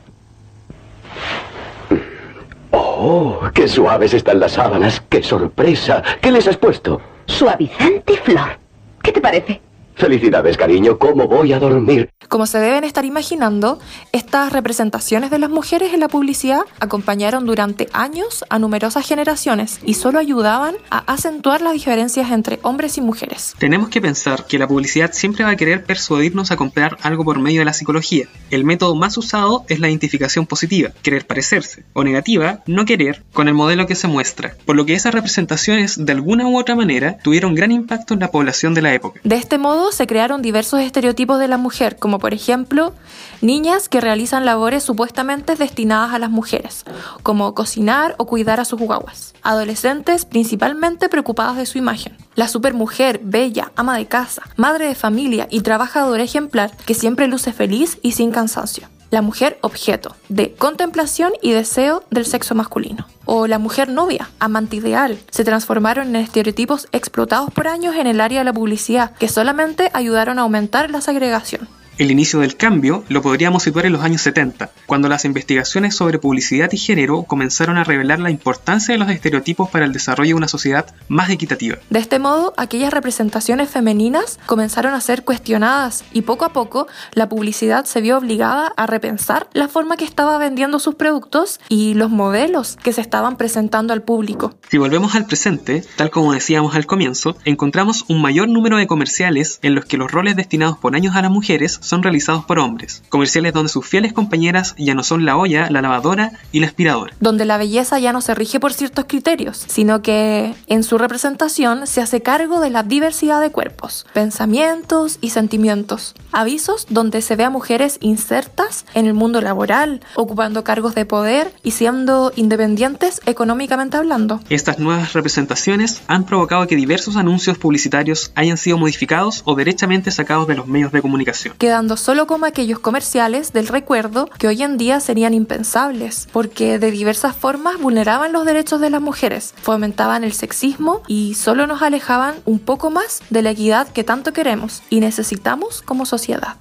Oh, 2.71 3.41
qué 3.53 3.67
suaves 3.67 4.13
están 4.13 4.39
las 4.39 4.53
sábanas, 4.53 5.03
qué 5.09 5.21
sorpresa. 5.21 6.01
¿Qué 6.21 6.31
les 6.31 6.47
has 6.47 6.55
puesto? 6.55 7.01
Suavizante 7.25 8.17
flor. 8.17 8.57
¿Qué 9.01 9.11
te 9.11 9.21
parece? 9.21 9.61
Felicidades, 9.95 10.57
cariño. 10.57 10.97
¿Cómo 10.97 11.27
voy 11.27 11.53
a 11.53 11.59
dormir? 11.59 12.09
Como 12.27 12.45
se 12.45 12.59
deben 12.59 12.83
estar 12.83 13.05
imaginando, 13.05 13.79
estas 14.11 14.51
representaciones 14.51 15.29
de 15.29 15.39
las 15.39 15.49
mujeres 15.49 15.93
en 15.93 15.99
la 15.99 16.07
publicidad 16.07 16.61
acompañaron 16.79 17.45
durante 17.45 17.87
años 17.93 18.43
a 18.49 18.59
numerosas 18.59 19.07
generaciones 19.07 19.79
y 19.83 19.93
solo 19.93 20.19
ayudaban 20.19 20.75
a 20.89 20.99
acentuar 20.99 21.61
las 21.61 21.73
diferencias 21.73 22.31
entre 22.31 22.59
hombres 22.63 22.97
y 22.97 23.01
mujeres. 23.01 23.55
Tenemos 23.59 23.89
que 23.89 24.01
pensar 24.01 24.45
que 24.47 24.57
la 24.57 24.67
publicidad 24.67 25.11
siempre 25.13 25.43
va 25.43 25.51
a 25.51 25.55
querer 25.55 25.85
persuadirnos 25.85 26.51
a 26.51 26.57
comprar 26.57 26.97
algo 27.01 27.23
por 27.23 27.39
medio 27.39 27.61
de 27.61 27.65
la 27.65 27.73
psicología. 27.73 28.27
El 28.49 28.63
método 28.65 28.95
más 28.95 29.17
usado 29.17 29.65
es 29.69 29.79
la 29.79 29.89
identificación 29.89 30.45
positiva, 30.45 30.89
querer 31.01 31.27
parecerse, 31.27 31.83
o 31.93 32.03
negativa, 32.03 32.63
no 32.65 32.85
querer, 32.85 33.23
con 33.33 33.47
el 33.47 33.53
modelo 33.53 33.87
que 33.87 33.95
se 33.95 34.07
muestra, 34.07 34.55
por 34.65 34.75
lo 34.75 34.85
que 34.85 34.93
esas 34.93 35.13
representaciones 35.13 36.03
de 36.03 36.11
alguna 36.11 36.47
u 36.47 36.57
otra 36.57 36.75
manera 36.75 37.17
tuvieron 37.23 37.55
gran 37.55 37.71
impacto 37.71 38.13
en 38.13 38.19
la 38.19 38.31
población 38.31 38.73
de 38.73 38.81
la 38.81 38.93
época. 38.93 39.19
De 39.23 39.35
este 39.35 39.57
modo 39.57 39.82
se 39.91 40.07
crearon 40.07 40.41
diversos 40.41 40.79
estereotipos 40.79 41.39
de 41.39 41.47
la 41.47 41.57
mujer, 41.57 41.97
como 41.97 42.19
por 42.19 42.33
ejemplo, 42.33 42.93
niñas 43.41 43.89
que 43.89 44.01
realizan 44.01 44.45
labores 44.45 44.83
supuestamente 44.83 45.55
destinadas 45.55 46.13
a 46.13 46.19
las 46.19 46.29
mujeres, 46.29 46.85
como 47.23 47.53
cocinar 47.53 48.15
o 48.17 48.25
cuidar 48.25 48.59
a 48.59 48.65
sus 48.65 48.79
guaguas. 48.79 49.33
Adolescentes 49.41 50.25
principalmente 50.25 51.09
preocupadas 51.09 51.57
de 51.57 51.65
su 51.65 51.77
imagen. 51.77 52.15
La 52.35 52.47
supermujer, 52.47 53.19
bella, 53.23 53.71
ama 53.75 53.97
de 53.97 54.05
casa, 54.05 54.43
madre 54.55 54.87
de 54.87 54.95
familia 54.95 55.47
y 55.49 55.61
trabajadora 55.61 56.23
ejemplar 56.23 56.71
que 56.85 56.93
siempre 56.93 57.27
luce 57.27 57.53
feliz 57.53 57.99
y 58.01 58.13
sin 58.13 58.31
cansancio 58.31 58.92
la 59.13 59.21
mujer 59.21 59.59
objeto 59.61 60.15
de 60.27 60.55
contemplación 60.55 61.33
y 61.39 61.51
deseo 61.51 62.03
del 62.09 62.25
sexo 62.25 62.55
masculino. 62.55 63.05
O 63.25 63.45
la 63.45 63.59
mujer 63.59 63.87
novia, 63.89 64.31
amante 64.39 64.77
ideal, 64.77 65.19
se 65.29 65.43
transformaron 65.43 66.07
en 66.07 66.15
estereotipos 66.15 66.87
explotados 66.91 67.51
por 67.51 67.67
años 67.67 67.95
en 67.95 68.07
el 68.07 68.19
área 68.19 68.39
de 68.39 68.45
la 68.45 68.53
publicidad 68.53 69.11
que 69.11 69.27
solamente 69.27 69.91
ayudaron 69.93 70.39
a 70.39 70.41
aumentar 70.41 70.89
la 70.89 70.99
segregación. 70.99 71.69
El 71.99 72.09
inicio 72.09 72.39
del 72.39 72.57
cambio 72.57 73.03
lo 73.07 73.21
podríamos 73.21 73.61
situar 73.61 73.85
en 73.85 73.93
los 73.93 74.01
años 74.01 74.21
70, 74.21 74.71
cuando 74.87 75.09
las 75.09 75.25
investigaciones 75.25 75.95
sobre 75.95 76.17
publicidad 76.17 76.71
y 76.71 76.77
género 76.77 77.21
comenzaron 77.21 77.77
a 77.77 77.83
revelar 77.83 78.19
la 78.19 78.31
importancia 78.31 78.93
de 78.93 78.97
los 78.97 79.11
estereotipos 79.11 79.69
para 79.69 79.85
el 79.85 79.93
desarrollo 79.93 80.29
de 80.29 80.33
una 80.33 80.47
sociedad 80.47 80.87
más 81.07 81.29
equitativa. 81.29 81.77
De 81.91 81.99
este 81.99 82.17
modo, 82.17 82.55
aquellas 82.57 82.91
representaciones 82.91 83.69
femeninas 83.69 84.39
comenzaron 84.47 84.95
a 84.95 85.01
ser 85.01 85.23
cuestionadas 85.23 86.03
y 86.13 86.23
poco 86.23 86.45
a 86.45 86.53
poco 86.53 86.87
la 87.13 87.29
publicidad 87.29 87.85
se 87.85 88.01
vio 88.01 88.17
obligada 88.17 88.73
a 88.75 88.87
repensar 88.87 89.47
la 89.53 89.67
forma 89.67 89.95
que 89.95 90.05
estaba 90.05 90.39
vendiendo 90.39 90.79
sus 90.79 90.95
productos 90.95 91.59
y 91.69 91.93
los 91.93 92.09
modelos 92.09 92.75
que 92.81 92.93
se 92.93 93.01
estaban 93.01 93.37
presentando 93.37 93.93
al 93.93 94.01
público. 94.01 94.55
Si 94.67 94.79
volvemos 94.79 95.13
al 95.13 95.27
presente, 95.27 95.83
tal 95.95 96.09
como 96.09 96.33
decíamos 96.33 96.73
al 96.75 96.87
comienzo, 96.87 97.37
encontramos 97.45 98.05
un 98.07 98.19
mayor 98.19 98.47
número 98.47 98.77
de 98.77 98.87
comerciales 98.87 99.59
en 99.61 99.75
los 99.75 99.85
que 99.85 99.97
los 99.97 100.11
roles 100.11 100.35
destinados 100.35 100.79
por 100.79 100.95
años 100.95 101.15
a 101.15 101.21
las 101.21 101.29
mujeres 101.29 101.81
son 101.83 102.03
realizados 102.03 102.45
por 102.45 102.59
hombres, 102.59 103.03
comerciales 103.09 103.53
donde 103.53 103.69
sus 103.69 103.85
fieles 103.85 104.13
compañeras 104.13 104.75
ya 104.77 104.95
no 104.95 105.03
son 105.03 105.25
la 105.25 105.37
olla, 105.37 105.69
la 105.69 105.81
lavadora 105.81 106.31
y 106.51 106.59
la 106.59 106.67
aspiradora. 106.67 107.13
Donde 107.19 107.45
la 107.45 107.57
belleza 107.57 107.99
ya 107.99 108.13
no 108.13 108.21
se 108.21 108.33
rige 108.33 108.59
por 108.59 108.73
ciertos 108.73 109.05
criterios, 109.07 109.63
sino 109.67 110.01
que 110.01 110.55
en 110.67 110.83
su 110.83 110.97
representación 110.97 111.85
se 111.87 112.01
hace 112.01 112.21
cargo 112.21 112.59
de 112.59 112.69
la 112.69 112.83
diversidad 112.83 113.41
de 113.41 113.51
cuerpos, 113.51 114.05
pensamientos 114.13 115.17
y 115.21 115.29
sentimientos. 115.29 116.15
Avisos 116.31 116.87
donde 116.89 117.21
se 117.21 117.35
ve 117.35 117.43
a 117.43 117.49
mujeres 117.49 117.97
insertas 118.01 118.85
en 118.93 119.05
el 119.05 119.13
mundo 119.13 119.41
laboral, 119.41 120.01
ocupando 120.15 120.63
cargos 120.63 120.95
de 120.95 121.05
poder 121.05 121.53
y 121.63 121.71
siendo 121.71 122.31
independientes 122.35 123.21
económicamente 123.25 123.97
hablando. 123.97 124.39
Estas 124.49 124.79
nuevas 124.79 125.13
representaciones 125.13 126.01
han 126.07 126.25
provocado 126.25 126.67
que 126.67 126.75
diversos 126.75 127.17
anuncios 127.17 127.57
publicitarios 127.57 128.31
hayan 128.35 128.57
sido 128.57 128.77
modificados 128.77 129.41
o 129.45 129.55
derechamente 129.55 130.11
sacados 130.11 130.47
de 130.47 130.55
los 130.55 130.67
medios 130.67 130.91
de 130.91 131.01
comunicación 131.01 131.55
quedando 131.73 131.97
solo 131.97 132.27
como 132.27 132.45
aquellos 132.45 132.77
comerciales 132.77 133.51
del 133.51 133.67
recuerdo 133.67 134.29
que 134.37 134.47
hoy 134.47 134.61
en 134.61 134.77
día 134.77 134.99
serían 134.99 135.33
impensables, 135.33 136.27
porque 136.31 136.77
de 136.77 136.91
diversas 136.91 137.35
formas 137.35 137.81
vulneraban 137.81 138.31
los 138.31 138.45
derechos 138.45 138.79
de 138.79 138.91
las 138.91 139.01
mujeres, 139.01 139.55
fomentaban 139.59 140.23
el 140.23 140.33
sexismo 140.33 141.01
y 141.07 141.33
solo 141.33 141.65
nos 141.65 141.81
alejaban 141.81 142.35
un 142.45 142.59
poco 142.59 142.91
más 142.91 143.23
de 143.31 143.41
la 143.41 143.49
equidad 143.49 143.87
que 143.87 144.03
tanto 144.03 144.33
queremos 144.33 144.83
y 144.91 144.99
necesitamos 144.99 145.81
como 145.81 146.05
sociedad. 146.05 146.57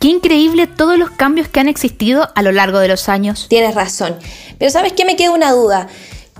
Qué 0.00 0.08
increíble 0.08 0.66
todos 0.66 0.98
los 0.98 1.10
cambios 1.10 1.46
que 1.46 1.60
han 1.60 1.68
existido 1.68 2.28
a 2.34 2.42
lo 2.42 2.50
largo 2.50 2.80
de 2.80 2.88
los 2.88 3.08
años. 3.08 3.46
Tienes 3.48 3.76
razón, 3.76 4.16
pero 4.58 4.72
¿sabes 4.72 4.92
qué? 4.92 5.04
Me 5.04 5.14
queda 5.14 5.30
una 5.30 5.52
duda. 5.52 5.86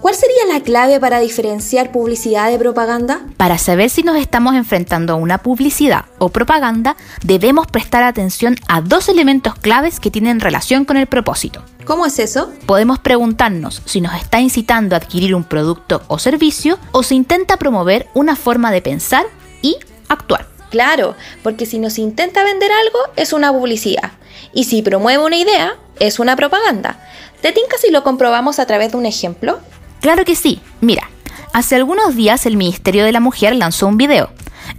¿Cuál 0.03 0.17
sería 0.17 0.53
la 0.53 0.65
clave 0.65 0.99
para 0.99 1.21
diferenciar 1.21 1.93
publicidad 1.93 2.51
de 2.51 2.59
propaganda? 2.59 3.21
Para 3.37 3.57
saber 3.57 3.88
si 3.88 4.03
nos 4.03 4.17
estamos 4.17 4.57
enfrentando 4.57 5.12
a 5.12 5.17
una 5.17 5.38
publicidad 5.38 6.07
o 6.19 6.29
propaganda, 6.29 6.97
debemos 7.23 7.69
prestar 7.69 8.03
atención 8.03 8.57
a 8.67 8.81
dos 8.81 9.09
elementos 9.09 9.55
claves 9.55 10.01
que 10.01 10.11
tienen 10.11 10.41
relación 10.41 10.85
con 10.85 10.97
el 10.97 11.07
propósito. 11.07 11.62
¿Cómo 11.85 12.05
es 12.05 12.19
eso? 12.19 12.53
Podemos 12.67 12.99
preguntarnos 12.99 13.81
si 13.85 14.01
nos 14.01 14.15
está 14.17 14.41
incitando 14.41 14.97
a 14.97 14.99
adquirir 14.99 15.37
un 15.37 15.45
producto 15.45 16.03
o 16.09 16.19
servicio 16.19 16.81
o 16.91 17.05
se 17.05 17.15
intenta 17.15 17.57
promover 17.57 18.09
una 18.12 18.35
forma 18.35 18.73
de 18.73 18.83
pensar 18.83 19.27
y 19.62 19.77
actuar. 20.09 20.49
Claro, 20.71 21.15
porque 21.45 21.65
si 21.65 21.79
nos 21.79 21.97
intenta 21.99 22.43
vender 22.43 22.73
algo 22.73 22.99
es 23.15 23.33
una 23.33 23.53
publicidad 23.53 24.11
y 24.53 24.65
si 24.65 24.83
promueve 24.83 25.25
una 25.25 25.37
idea 25.37 25.77
es 26.01 26.19
una 26.19 26.35
propaganda. 26.35 26.99
¿Te 27.41 27.53
tinca 27.53 27.79
si 27.79 27.93
lo 27.93 28.03
comprobamos 28.03 28.59
a 28.59 28.67
través 28.67 28.91
de 28.91 28.99
un 28.99 29.07
ejemplo? 29.07 29.61
Claro 30.03 30.25
que 30.25 30.35
sí. 30.35 30.61
Mira, 30.81 31.09
hace 31.53 31.77
algunos 31.77 32.17
días 32.17 32.45
el 32.45 32.57
Ministerio 32.57 33.05
de 33.05 33.12
la 33.12 33.21
Mujer 33.21 33.55
lanzó 33.55 33.87
un 33.87 33.97
video. 33.97 34.31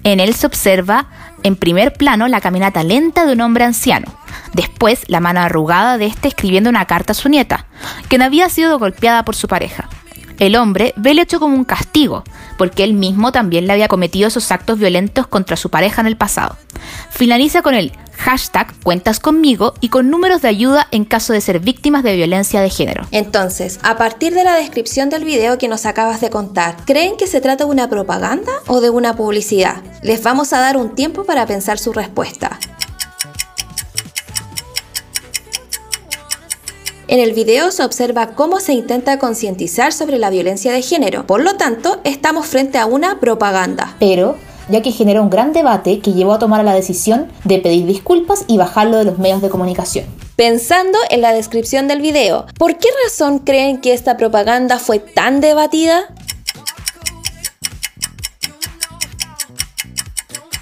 En 0.04 0.20
él 0.20 0.36
se 0.36 0.46
observa 0.46 1.08
en 1.44 1.56
primer 1.56 1.94
plano 1.94 2.28
la 2.28 2.42
caminata 2.42 2.84
lenta 2.84 3.26
de 3.26 3.32
un 3.32 3.40
hombre 3.40 3.64
anciano. 3.64 4.14
Después, 4.54 5.06
la 5.08 5.22
mano 5.22 5.40
arrugada 5.40 5.98
de 5.98 6.08
este 6.08 6.28
escribiendo 6.28 6.70
una 6.70 6.86
carta 6.86 7.14
a 7.14 7.16
su 7.16 7.30
nieta, 7.30 7.68
quien 8.10 8.22
había 8.22 8.50
sido 8.50 8.78
golpeada 8.78 9.24
por 9.24 9.36
su 9.36 9.48
pareja. 9.48 9.88
El 10.40 10.58
hombre 10.58 10.94
ve 10.98 11.12
el 11.12 11.20
hecho 11.20 11.40
como 11.40 11.56
un 11.56 11.64
castigo, 11.64 12.26
porque 12.58 12.84
él 12.84 12.94
mismo 12.94 13.32
también 13.32 13.68
le 13.68 13.74
había 13.74 13.88
cometido 13.88 14.28
esos 14.28 14.52
actos 14.52 14.80
violentos 14.80 15.28
contra 15.28 15.58
su 15.58 15.70
pareja 15.70 16.02
en 16.02 16.08
el 16.08 16.18
pasado. 16.18 16.58
Finaliza 17.10 17.62
con 17.62 17.76
el 17.76 17.92
hashtag 18.18 18.74
cuentas 18.84 19.20
conmigo 19.20 19.74
y 19.82 19.90
con 19.90 20.10
números 20.10 20.42
de 20.42 20.48
ayuda 20.48 20.88
en 20.92 21.06
caso 21.06 21.34
de 21.34 21.42
ser 21.42 21.60
víctimas 21.60 22.04
de 22.04 22.16
violencia 22.16 22.62
de 22.62 22.70
género. 22.70 23.06
Entonces, 23.12 23.80
a 23.84 23.98
partir 23.98 24.34
de 24.34 24.44
la 24.44 24.56
descripción 24.56 25.10
del 25.10 25.26
video 25.26 25.58
que 25.58 25.68
nos 25.68 25.86
acabas 25.86 26.22
de 26.22 26.30
contar, 26.30 26.78
¿creen 26.86 27.18
que 27.18 27.28
se 27.28 27.42
trata 27.42 27.66
de 27.66 27.72
una 27.72 27.90
propaganda 27.90 28.52
o 28.68 28.82
de 28.82 28.90
una 28.90 29.16
publicidad? 29.16 29.82
Les 30.02 30.24
vamos 30.24 30.54
a 30.54 30.60
dar 30.60 30.78
un 30.78 30.96
tiempo 30.96 31.26
para 31.26 31.46
pensar 31.46 31.80
su 31.80 31.92
respuesta. 31.92 32.60
En 37.14 37.20
el 37.20 37.34
video 37.34 37.70
se 37.70 37.84
observa 37.84 38.34
cómo 38.34 38.60
se 38.60 38.74
intenta 38.74 39.20
concientizar 39.20 39.94
sobre 39.94 40.18
la 40.18 40.32
violencia 40.32 40.74
de 40.74 40.82
género. 40.82 41.28
Por 41.28 41.44
lo 41.44 41.58
tanto, 41.58 42.02
estamos 42.04 42.48
frente 42.48 42.80
a 42.80 42.88
una 42.88 43.20
propaganda. 43.20 43.96
Pero, 44.00 44.36
ya 44.68 44.82
que 44.82 44.92
generó 44.92 45.22
un 45.22 45.30
gran 45.30 45.54
debate 45.54 46.00
que 46.00 46.14
llevó 46.14 46.34
a 46.34 46.40
tomar 46.40 46.66
la 46.66 46.74
decisión 46.74 47.32
de 47.44 47.60
pedir 47.60 47.86
disculpas 47.86 48.46
y 48.48 48.58
bajarlo 48.58 48.98
de 48.98 49.04
los 49.04 49.20
medios 49.20 49.44
de 49.44 49.50
comunicación. 49.50 50.06
Pensando 50.36 50.98
en 51.12 51.22
la 51.22 51.34
descripción 51.34 51.88
del 51.88 52.02
video, 52.02 52.48
¿por 52.58 52.80
qué 52.80 52.88
razón 53.06 53.38
creen 53.38 53.80
que 53.80 53.94
esta 53.94 54.18
propaganda 54.18 54.80
fue 54.80 54.98
tan 54.98 55.40
debatida? 55.40 56.16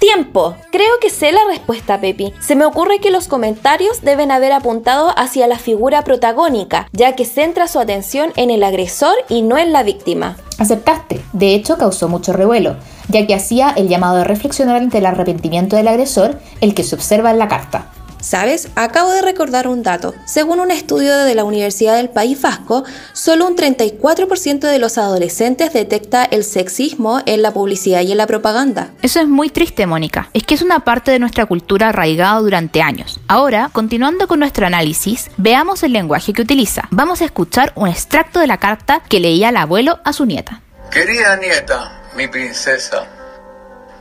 Tiempo. 0.02 0.56
Creo 0.72 0.98
que 1.00 1.10
sé 1.10 1.30
la 1.30 1.38
respuesta, 1.48 2.00
Pepi. 2.00 2.34
Se 2.40 2.56
me 2.56 2.64
ocurre 2.64 2.98
que 2.98 3.12
los 3.12 3.28
comentarios 3.28 4.02
deben 4.02 4.32
haber 4.32 4.50
apuntado 4.50 5.16
hacia 5.16 5.46
la 5.46 5.60
figura 5.60 6.02
protagónica, 6.02 6.88
ya 6.90 7.14
que 7.14 7.24
centra 7.24 7.68
su 7.68 7.78
atención 7.78 8.32
en 8.34 8.50
el 8.50 8.64
agresor 8.64 9.14
y 9.28 9.42
no 9.42 9.58
en 9.58 9.72
la 9.72 9.84
víctima. 9.84 10.38
Aceptaste. 10.58 11.20
De 11.32 11.54
hecho, 11.54 11.78
causó 11.78 12.08
mucho 12.08 12.32
revuelo, 12.32 12.74
ya 13.10 13.28
que 13.28 13.34
hacía 13.36 13.70
el 13.76 13.86
llamado 13.86 14.16
de 14.16 14.24
reflexionar 14.24 14.74
ante 14.74 14.98
el 14.98 15.06
arrepentimiento 15.06 15.76
del 15.76 15.86
agresor, 15.86 16.36
el 16.60 16.74
que 16.74 16.82
se 16.82 16.96
observa 16.96 17.30
en 17.30 17.38
la 17.38 17.46
carta. 17.46 17.92
¿Sabes? 18.22 18.68
Acabo 18.76 19.10
de 19.10 19.20
recordar 19.20 19.66
un 19.66 19.82
dato. 19.82 20.14
Según 20.24 20.60
un 20.60 20.70
estudio 20.70 21.16
de 21.16 21.34
la 21.34 21.42
Universidad 21.42 21.96
del 21.96 22.08
País 22.08 22.40
Vasco, 22.40 22.84
solo 23.12 23.48
un 23.48 23.56
34% 23.56 24.60
de 24.60 24.78
los 24.78 24.96
adolescentes 24.96 25.72
detecta 25.72 26.24
el 26.24 26.44
sexismo 26.44 27.20
en 27.26 27.42
la 27.42 27.52
publicidad 27.52 28.02
y 28.02 28.12
en 28.12 28.18
la 28.18 28.28
propaganda. 28.28 28.92
Eso 29.02 29.20
es 29.20 29.26
muy 29.26 29.50
triste, 29.50 29.86
Mónica. 29.86 30.30
Es 30.34 30.44
que 30.44 30.54
es 30.54 30.62
una 30.62 30.80
parte 30.80 31.10
de 31.10 31.18
nuestra 31.18 31.46
cultura 31.46 31.88
arraigada 31.88 32.38
durante 32.38 32.80
años. 32.80 33.20
Ahora, 33.26 33.70
continuando 33.72 34.28
con 34.28 34.38
nuestro 34.38 34.66
análisis, 34.66 35.28
veamos 35.36 35.82
el 35.82 35.92
lenguaje 35.92 36.32
que 36.32 36.42
utiliza. 36.42 36.86
Vamos 36.90 37.22
a 37.22 37.24
escuchar 37.24 37.72
un 37.74 37.88
extracto 37.88 38.38
de 38.38 38.46
la 38.46 38.58
carta 38.58 39.02
que 39.08 39.18
leía 39.18 39.48
el 39.48 39.56
abuelo 39.56 39.98
a 40.04 40.12
su 40.12 40.26
nieta. 40.26 40.60
Querida 40.92 41.36
nieta, 41.38 42.02
mi 42.16 42.28
princesa, 42.28 43.04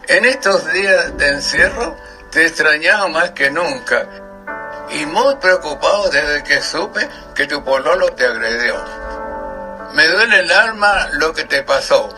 en 0.07 0.25
estos 0.25 0.71
días 0.73 1.17
de 1.17 1.29
encierro 1.29 1.95
te 2.31 2.45
extrañaba 2.45 3.09
más 3.09 3.31
que 3.31 3.51
nunca 3.51 4.07
y 4.89 5.05
muy 5.05 5.35
preocupado 5.35 6.09
desde 6.09 6.43
que 6.43 6.61
supe 6.61 7.07
que 7.35 7.45
tu 7.45 7.63
pololo 7.63 8.07
te 8.13 8.25
agredió. 8.25 8.75
Me 9.93 10.07
duele 10.07 10.39
el 10.39 10.51
alma 10.51 11.09
lo 11.13 11.33
que 11.33 11.43
te 11.43 11.63
pasó. 11.63 12.09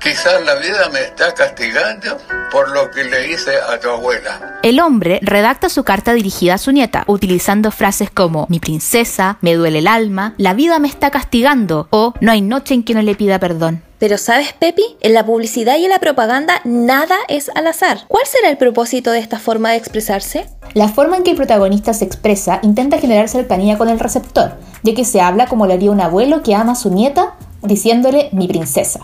Quizás 0.00 0.42
la 0.44 0.54
vida 0.54 0.88
me 0.92 1.00
está 1.00 1.34
castigando 1.34 2.16
por 2.50 2.70
lo 2.70 2.90
que 2.90 3.04
le 3.04 3.28
hice 3.28 3.56
a 3.56 3.78
tu 3.78 3.90
abuela. 3.90 4.58
El 4.62 4.80
hombre 4.80 5.18
redacta 5.22 5.68
su 5.68 5.84
carta 5.84 6.14
dirigida 6.14 6.54
a 6.54 6.58
su 6.58 6.72
nieta, 6.72 7.04
utilizando 7.06 7.70
frases 7.70 8.10
como 8.10 8.46
mi 8.48 8.60
princesa, 8.60 9.36
me 9.40 9.54
duele 9.54 9.80
el 9.80 9.88
alma, 9.88 10.34
la 10.38 10.54
vida 10.54 10.78
me 10.78 10.88
está 10.88 11.10
castigando 11.10 11.86
o 11.90 12.14
no 12.20 12.32
hay 12.32 12.40
noche 12.40 12.74
en 12.74 12.82
que 12.82 12.94
no 12.94 13.02
le 13.02 13.14
pida 13.14 13.38
perdón. 13.38 13.82
Pero 14.00 14.16
¿sabes, 14.16 14.54
Pepi? 14.54 14.82
En 15.02 15.12
la 15.12 15.26
publicidad 15.26 15.76
y 15.76 15.84
en 15.84 15.90
la 15.90 15.98
propaganda 15.98 16.62
nada 16.64 17.16
es 17.28 17.50
al 17.54 17.66
azar. 17.66 18.06
¿Cuál 18.08 18.24
será 18.24 18.48
el 18.48 18.56
propósito 18.56 19.10
de 19.10 19.18
esta 19.18 19.38
forma 19.38 19.72
de 19.72 19.76
expresarse? 19.76 20.46
La 20.72 20.88
forma 20.88 21.18
en 21.18 21.22
que 21.22 21.32
el 21.32 21.36
protagonista 21.36 21.92
se 21.92 22.06
expresa 22.06 22.60
intenta 22.62 22.96
generar 22.96 23.28
cercanía 23.28 23.76
con 23.76 23.90
el 23.90 24.00
receptor, 24.00 24.54
ya 24.82 24.94
que 24.94 25.04
se 25.04 25.20
habla 25.20 25.48
como 25.48 25.66
le 25.66 25.74
haría 25.74 25.90
un 25.90 26.00
abuelo 26.00 26.42
que 26.42 26.54
ama 26.54 26.72
a 26.72 26.76
su 26.76 26.88
nieta 26.88 27.34
diciéndole 27.60 28.30
mi 28.32 28.48
princesa. 28.48 29.00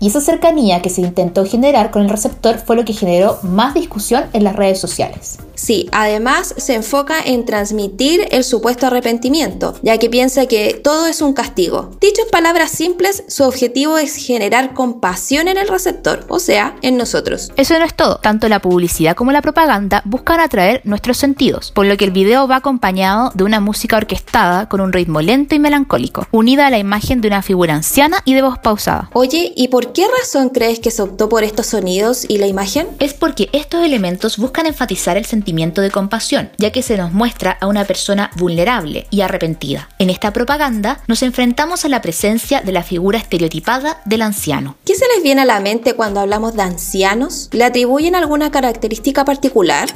Y 0.00 0.08
esa 0.08 0.22
cercanía 0.22 0.80
que 0.80 0.88
se 0.88 1.02
intentó 1.02 1.44
generar 1.44 1.90
con 1.90 2.00
el 2.00 2.08
receptor 2.08 2.56
fue 2.56 2.74
lo 2.74 2.86
que 2.86 2.94
generó 2.94 3.38
más 3.42 3.74
discusión 3.74 4.24
en 4.32 4.44
las 4.44 4.56
redes 4.56 4.80
sociales. 4.80 5.36
Sí, 5.58 5.88
además 5.90 6.54
se 6.56 6.74
enfoca 6.74 7.20
en 7.20 7.44
transmitir 7.44 8.28
el 8.30 8.44
supuesto 8.44 8.86
arrepentimiento, 8.86 9.74
ya 9.82 9.98
que 9.98 10.08
piensa 10.08 10.46
que 10.46 10.80
todo 10.82 11.08
es 11.08 11.20
un 11.20 11.32
castigo. 11.32 11.90
Dicho 12.00 12.22
en 12.22 12.30
palabras 12.30 12.70
simples, 12.70 13.24
su 13.26 13.42
objetivo 13.42 13.98
es 13.98 14.14
generar 14.14 14.72
compasión 14.72 15.48
en 15.48 15.58
el 15.58 15.66
receptor, 15.66 16.24
o 16.28 16.38
sea, 16.38 16.76
en 16.82 16.96
nosotros. 16.96 17.50
Eso 17.56 17.76
no 17.76 17.84
es 17.84 17.94
todo. 17.94 18.18
Tanto 18.22 18.48
la 18.48 18.60
publicidad 18.60 19.16
como 19.16 19.32
la 19.32 19.42
propaganda 19.42 20.00
buscan 20.04 20.38
atraer 20.38 20.80
nuestros 20.84 21.16
sentidos, 21.16 21.72
por 21.72 21.86
lo 21.86 21.96
que 21.96 22.04
el 22.04 22.12
video 22.12 22.46
va 22.46 22.56
acompañado 22.56 23.32
de 23.34 23.42
una 23.42 23.58
música 23.58 23.96
orquestada 23.96 24.68
con 24.68 24.80
un 24.80 24.92
ritmo 24.92 25.20
lento 25.20 25.56
y 25.56 25.58
melancólico, 25.58 26.28
unida 26.30 26.68
a 26.68 26.70
la 26.70 26.78
imagen 26.78 27.20
de 27.20 27.28
una 27.28 27.42
figura 27.42 27.74
anciana 27.74 28.18
y 28.24 28.34
de 28.34 28.42
voz 28.42 28.58
pausada. 28.58 29.10
Oye, 29.12 29.52
¿y 29.56 29.68
por 29.68 29.92
qué 29.92 30.06
razón 30.20 30.50
crees 30.50 30.78
que 30.78 30.92
se 30.92 31.02
optó 31.02 31.28
por 31.28 31.42
estos 31.42 31.66
sonidos 31.66 32.24
y 32.28 32.38
la 32.38 32.46
imagen? 32.46 32.86
Es 33.00 33.12
porque 33.12 33.48
estos 33.52 33.84
elementos 33.84 34.38
buscan 34.38 34.66
enfatizar 34.66 35.16
el 35.16 35.26
sentimiento 35.48 35.80
de 35.80 35.90
compasión, 35.90 36.50
ya 36.58 36.72
que 36.72 36.82
se 36.82 36.98
nos 36.98 37.10
muestra 37.10 37.56
a 37.62 37.68
una 37.68 37.86
persona 37.86 38.30
vulnerable 38.36 39.06
y 39.08 39.22
arrepentida. 39.22 39.88
En 39.98 40.10
esta 40.10 40.30
propaganda 40.30 41.00
nos 41.06 41.22
enfrentamos 41.22 41.86
a 41.86 41.88
la 41.88 42.02
presencia 42.02 42.60
de 42.60 42.70
la 42.70 42.82
figura 42.82 43.16
estereotipada 43.16 44.02
del 44.04 44.20
anciano. 44.20 44.76
¿Qué 44.84 44.94
se 44.94 45.06
les 45.14 45.22
viene 45.22 45.40
a 45.40 45.46
la 45.46 45.60
mente 45.60 45.94
cuando 45.94 46.20
hablamos 46.20 46.54
de 46.54 46.64
ancianos? 46.64 47.48
¿Le 47.52 47.64
atribuyen 47.64 48.14
alguna 48.14 48.50
característica 48.50 49.24
particular? 49.24 49.88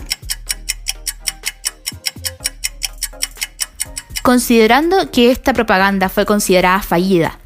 Considerando 4.22 5.10
que 5.10 5.30
esta 5.30 5.52
propaganda 5.52 6.08
fue 6.08 6.24
considerada 6.24 6.80
fallida, 6.80 7.38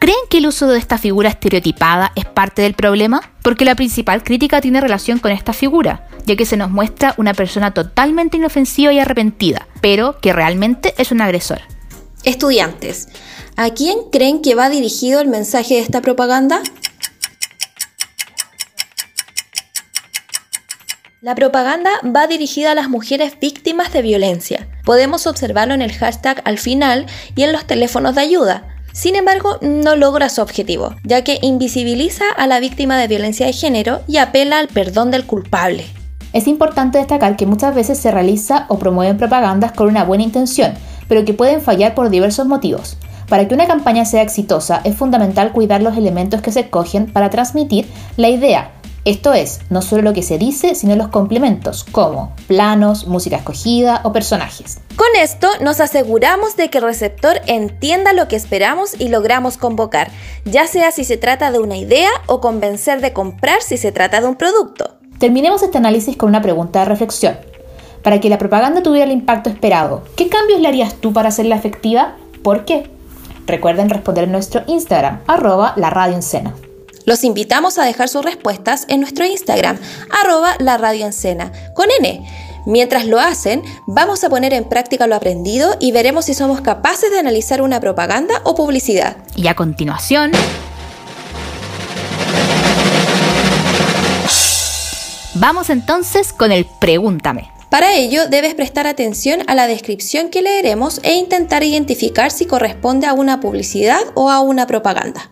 ¿Creen 0.00 0.18
que 0.28 0.38
el 0.38 0.48
uso 0.48 0.66
de 0.66 0.80
esta 0.80 0.98
figura 0.98 1.28
estereotipada 1.28 2.10
es 2.16 2.24
parte 2.24 2.62
del 2.62 2.74
problema? 2.74 3.31
Porque 3.42 3.64
la 3.64 3.74
principal 3.74 4.22
crítica 4.22 4.60
tiene 4.60 4.80
relación 4.80 5.18
con 5.18 5.32
esta 5.32 5.52
figura, 5.52 6.08
ya 6.24 6.36
que 6.36 6.46
se 6.46 6.56
nos 6.56 6.70
muestra 6.70 7.14
una 7.16 7.34
persona 7.34 7.74
totalmente 7.74 8.36
inofensiva 8.36 8.92
y 8.92 8.98
arrepentida, 8.98 9.66
pero 9.80 10.18
que 10.20 10.32
realmente 10.32 10.94
es 10.98 11.12
un 11.12 11.20
agresor. 11.20 11.60
Estudiantes, 12.24 13.08
¿a 13.56 13.70
quién 13.70 13.98
creen 14.12 14.42
que 14.42 14.54
va 14.54 14.70
dirigido 14.70 15.20
el 15.20 15.28
mensaje 15.28 15.74
de 15.74 15.80
esta 15.80 16.00
propaganda? 16.00 16.62
La 21.20 21.36
propaganda 21.36 21.90
va 22.04 22.26
dirigida 22.26 22.72
a 22.72 22.74
las 22.74 22.88
mujeres 22.88 23.38
víctimas 23.40 23.92
de 23.92 24.02
violencia. 24.02 24.66
Podemos 24.84 25.28
observarlo 25.28 25.72
en 25.72 25.80
el 25.80 25.92
hashtag 25.92 26.42
al 26.44 26.58
final 26.58 27.06
y 27.36 27.44
en 27.44 27.52
los 27.52 27.64
teléfonos 27.64 28.16
de 28.16 28.22
ayuda. 28.22 28.71
Sin 28.92 29.16
embargo, 29.16 29.58
no 29.62 29.96
logra 29.96 30.28
su 30.28 30.42
objetivo, 30.42 30.94
ya 31.02 31.24
que 31.24 31.38
invisibiliza 31.42 32.24
a 32.36 32.46
la 32.46 32.60
víctima 32.60 32.98
de 32.98 33.08
violencia 33.08 33.46
de 33.46 33.52
género 33.52 34.00
y 34.06 34.18
apela 34.18 34.58
al 34.58 34.68
perdón 34.68 35.10
del 35.10 35.24
culpable. 35.24 35.86
Es 36.32 36.46
importante 36.46 36.98
destacar 36.98 37.36
que 37.36 37.46
muchas 37.46 37.74
veces 37.74 37.98
se 37.98 38.10
realiza 38.10 38.66
o 38.68 38.78
promueven 38.78 39.16
propagandas 39.16 39.72
con 39.72 39.88
una 39.88 40.04
buena 40.04 40.24
intención, 40.24 40.74
pero 41.08 41.24
que 41.24 41.34
pueden 41.34 41.60
fallar 41.60 41.94
por 41.94 42.10
diversos 42.10 42.46
motivos. 42.46 42.96
Para 43.28 43.48
que 43.48 43.54
una 43.54 43.66
campaña 43.66 44.04
sea 44.04 44.22
exitosa 44.22 44.82
es 44.84 44.94
fundamental 44.94 45.52
cuidar 45.52 45.82
los 45.82 45.96
elementos 45.96 46.42
que 46.42 46.52
se 46.52 46.60
escogen 46.60 47.10
para 47.10 47.30
transmitir 47.30 47.86
la 48.16 48.28
idea, 48.28 48.72
esto 49.04 49.32
es, 49.32 49.58
no 49.68 49.82
solo 49.82 50.02
lo 50.02 50.12
que 50.12 50.22
se 50.22 50.38
dice, 50.38 50.76
sino 50.76 50.94
los 50.94 51.08
complementos, 51.08 51.82
como 51.82 52.32
planos, 52.46 53.08
música 53.08 53.34
escogida 53.34 54.00
o 54.04 54.12
personajes. 54.12 54.78
Con 55.02 55.20
esto 55.20 55.48
nos 55.60 55.80
aseguramos 55.80 56.54
de 56.54 56.70
que 56.70 56.78
el 56.78 56.84
receptor 56.84 57.40
entienda 57.48 58.12
lo 58.12 58.28
que 58.28 58.36
esperamos 58.36 58.94
y 59.00 59.08
logramos 59.08 59.56
convocar, 59.56 60.12
ya 60.44 60.68
sea 60.68 60.92
si 60.92 61.02
se 61.02 61.16
trata 61.16 61.50
de 61.50 61.58
una 61.58 61.76
idea 61.76 62.08
o 62.26 62.40
convencer 62.40 63.00
de 63.00 63.12
comprar 63.12 63.62
si 63.62 63.78
se 63.78 63.90
trata 63.90 64.20
de 64.20 64.28
un 64.28 64.36
producto. 64.36 64.94
Terminemos 65.18 65.60
este 65.64 65.78
análisis 65.78 66.16
con 66.16 66.28
una 66.28 66.40
pregunta 66.40 66.78
de 66.78 66.84
reflexión. 66.84 67.36
Para 68.04 68.20
que 68.20 68.30
la 68.30 68.38
propaganda 68.38 68.84
tuviera 68.84 69.06
el 69.06 69.10
impacto 69.10 69.50
esperado, 69.50 70.04
¿qué 70.14 70.28
cambios 70.28 70.60
le 70.60 70.68
harías 70.68 70.94
tú 70.94 71.12
para 71.12 71.30
hacerla 71.30 71.56
efectiva? 71.56 72.14
¿Por 72.44 72.64
qué? 72.64 72.88
Recuerden 73.48 73.90
responder 73.90 74.22
en 74.22 74.30
nuestro 74.30 74.62
Instagram, 74.68 75.20
arroba 75.26 75.72
la 75.74 75.90
radio 75.90 76.14
en 76.14 76.22
Sena. 76.22 76.54
Los 77.06 77.24
invitamos 77.24 77.76
a 77.78 77.84
dejar 77.84 78.08
sus 78.08 78.24
respuestas 78.24 78.84
en 78.86 79.00
nuestro 79.00 79.26
Instagram, 79.26 79.80
arroba 80.22 80.54
la 80.60 80.78
radio 80.78 81.06
en 81.06 81.12
Sena, 81.12 81.50
con 81.74 81.86
N. 81.98 82.24
Mientras 82.64 83.06
lo 83.06 83.20
hacen, 83.20 83.62
vamos 83.86 84.24
a 84.24 84.28
poner 84.28 84.52
en 84.52 84.64
práctica 84.64 85.06
lo 85.06 85.14
aprendido 85.14 85.76
y 85.80 85.92
veremos 85.92 86.26
si 86.26 86.34
somos 86.34 86.60
capaces 86.60 87.10
de 87.10 87.18
analizar 87.18 87.62
una 87.62 87.80
propaganda 87.80 88.40
o 88.44 88.54
publicidad. 88.54 89.16
Y 89.36 89.48
a 89.48 89.54
continuación... 89.54 90.32
Vamos 95.34 95.70
entonces 95.70 96.32
con 96.32 96.52
el 96.52 96.66
pregúntame. 96.78 97.50
Para 97.70 97.94
ello, 97.94 98.28
debes 98.28 98.54
prestar 98.54 98.86
atención 98.86 99.40
a 99.46 99.54
la 99.54 99.66
descripción 99.66 100.28
que 100.28 100.42
leeremos 100.42 101.00
e 101.02 101.14
intentar 101.14 101.62
identificar 101.62 102.30
si 102.30 102.44
corresponde 102.44 103.06
a 103.06 103.14
una 103.14 103.40
publicidad 103.40 104.02
o 104.14 104.30
a 104.30 104.40
una 104.40 104.66
propaganda. 104.66 105.30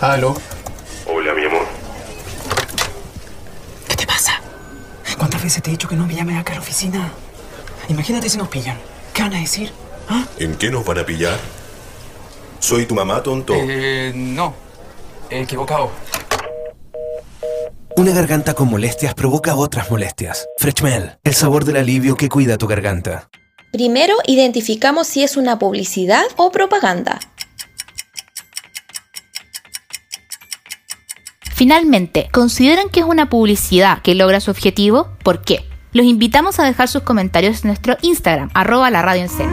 Aló. 0.00 0.34
Hola, 1.06 1.34
mi 1.34 1.44
amor. 1.44 1.62
¿Qué 3.86 3.94
te 3.94 4.06
pasa? 4.06 4.40
¿Cuántas 5.40 5.54
veces 5.54 5.62
te 5.62 5.70
he 5.70 5.72
dicho 5.72 5.88
que 5.88 5.96
no 5.96 6.06
me 6.06 6.14
llames 6.14 6.38
acá 6.38 6.52
a 6.52 6.56
la 6.56 6.60
oficina? 6.60 7.10
Imagínate 7.88 8.28
si 8.28 8.36
nos 8.36 8.48
pillan. 8.48 8.76
¿Qué 9.14 9.22
van 9.22 9.32
a 9.32 9.40
decir? 9.40 9.72
¿En 10.38 10.54
qué 10.56 10.70
nos 10.70 10.84
van 10.84 10.98
a 10.98 11.06
pillar? 11.06 11.38
¿Soy 12.58 12.84
tu 12.84 12.94
mamá, 12.94 13.22
tonto? 13.22 13.54
Eh, 13.56 14.12
no. 14.14 14.52
He 15.30 15.40
equivocado. 15.40 15.92
Una 17.96 18.12
garganta 18.12 18.52
con 18.52 18.68
molestias 18.68 19.14
provoca 19.14 19.56
otras 19.56 19.90
molestias. 19.90 20.46
Freshmel, 20.58 21.16
el 21.24 21.32
sabor 21.32 21.64
del 21.64 21.76
alivio 21.76 22.16
que 22.16 22.28
cuida 22.28 22.58
tu 22.58 22.66
garganta. 22.66 23.30
Primero, 23.72 24.16
identificamos 24.26 25.06
si 25.06 25.22
es 25.22 25.38
una 25.38 25.58
publicidad 25.58 26.24
o 26.36 26.52
propaganda. 26.52 27.18
Finalmente, 31.60 32.30
¿consideran 32.32 32.88
que 32.88 33.00
es 33.00 33.06
una 33.06 33.28
publicidad 33.28 34.00
que 34.00 34.14
logra 34.14 34.40
su 34.40 34.50
objetivo? 34.50 35.08
¿Por 35.22 35.42
qué? 35.42 35.66
Los 35.92 36.06
invitamos 36.06 36.58
a 36.58 36.64
dejar 36.64 36.88
sus 36.88 37.02
comentarios 37.02 37.62
en 37.62 37.66
nuestro 37.68 37.98
Instagram, 38.00 38.48
arroba 38.54 38.88
la 38.88 39.02
radio 39.02 39.24
en. 39.24 39.46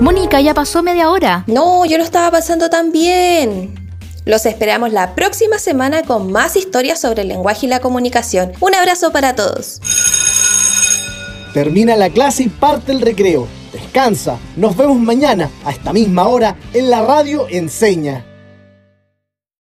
Mónica, 0.00 0.40
ya 0.40 0.54
pasó 0.54 0.84
media 0.84 1.10
hora. 1.10 1.42
No, 1.48 1.84
yo 1.84 1.98
lo 1.98 2.04
estaba 2.04 2.30
pasando 2.30 2.70
tan 2.70 2.92
bien. 2.92 3.74
Los 4.24 4.46
esperamos 4.46 4.92
la 4.92 5.16
próxima 5.16 5.58
semana 5.58 6.04
con 6.04 6.30
más 6.30 6.54
historias 6.54 7.00
sobre 7.00 7.22
el 7.22 7.28
lenguaje 7.28 7.66
y 7.66 7.68
la 7.68 7.80
comunicación. 7.80 8.52
Un 8.60 8.76
abrazo 8.76 9.10
para 9.10 9.34
todos. 9.34 9.80
Termina 11.52 11.96
la 11.96 12.08
clase 12.08 12.44
y 12.44 12.48
parte 12.48 12.92
el 12.92 13.00
recreo. 13.00 13.48
Descansa. 13.72 14.38
Nos 14.56 14.76
vemos 14.76 15.00
mañana 15.00 15.50
a 15.64 15.72
esta 15.72 15.92
misma 15.92 16.28
hora 16.28 16.54
en 16.72 16.88
la 16.88 17.02
radio 17.02 17.48
Enseña. 17.48 18.29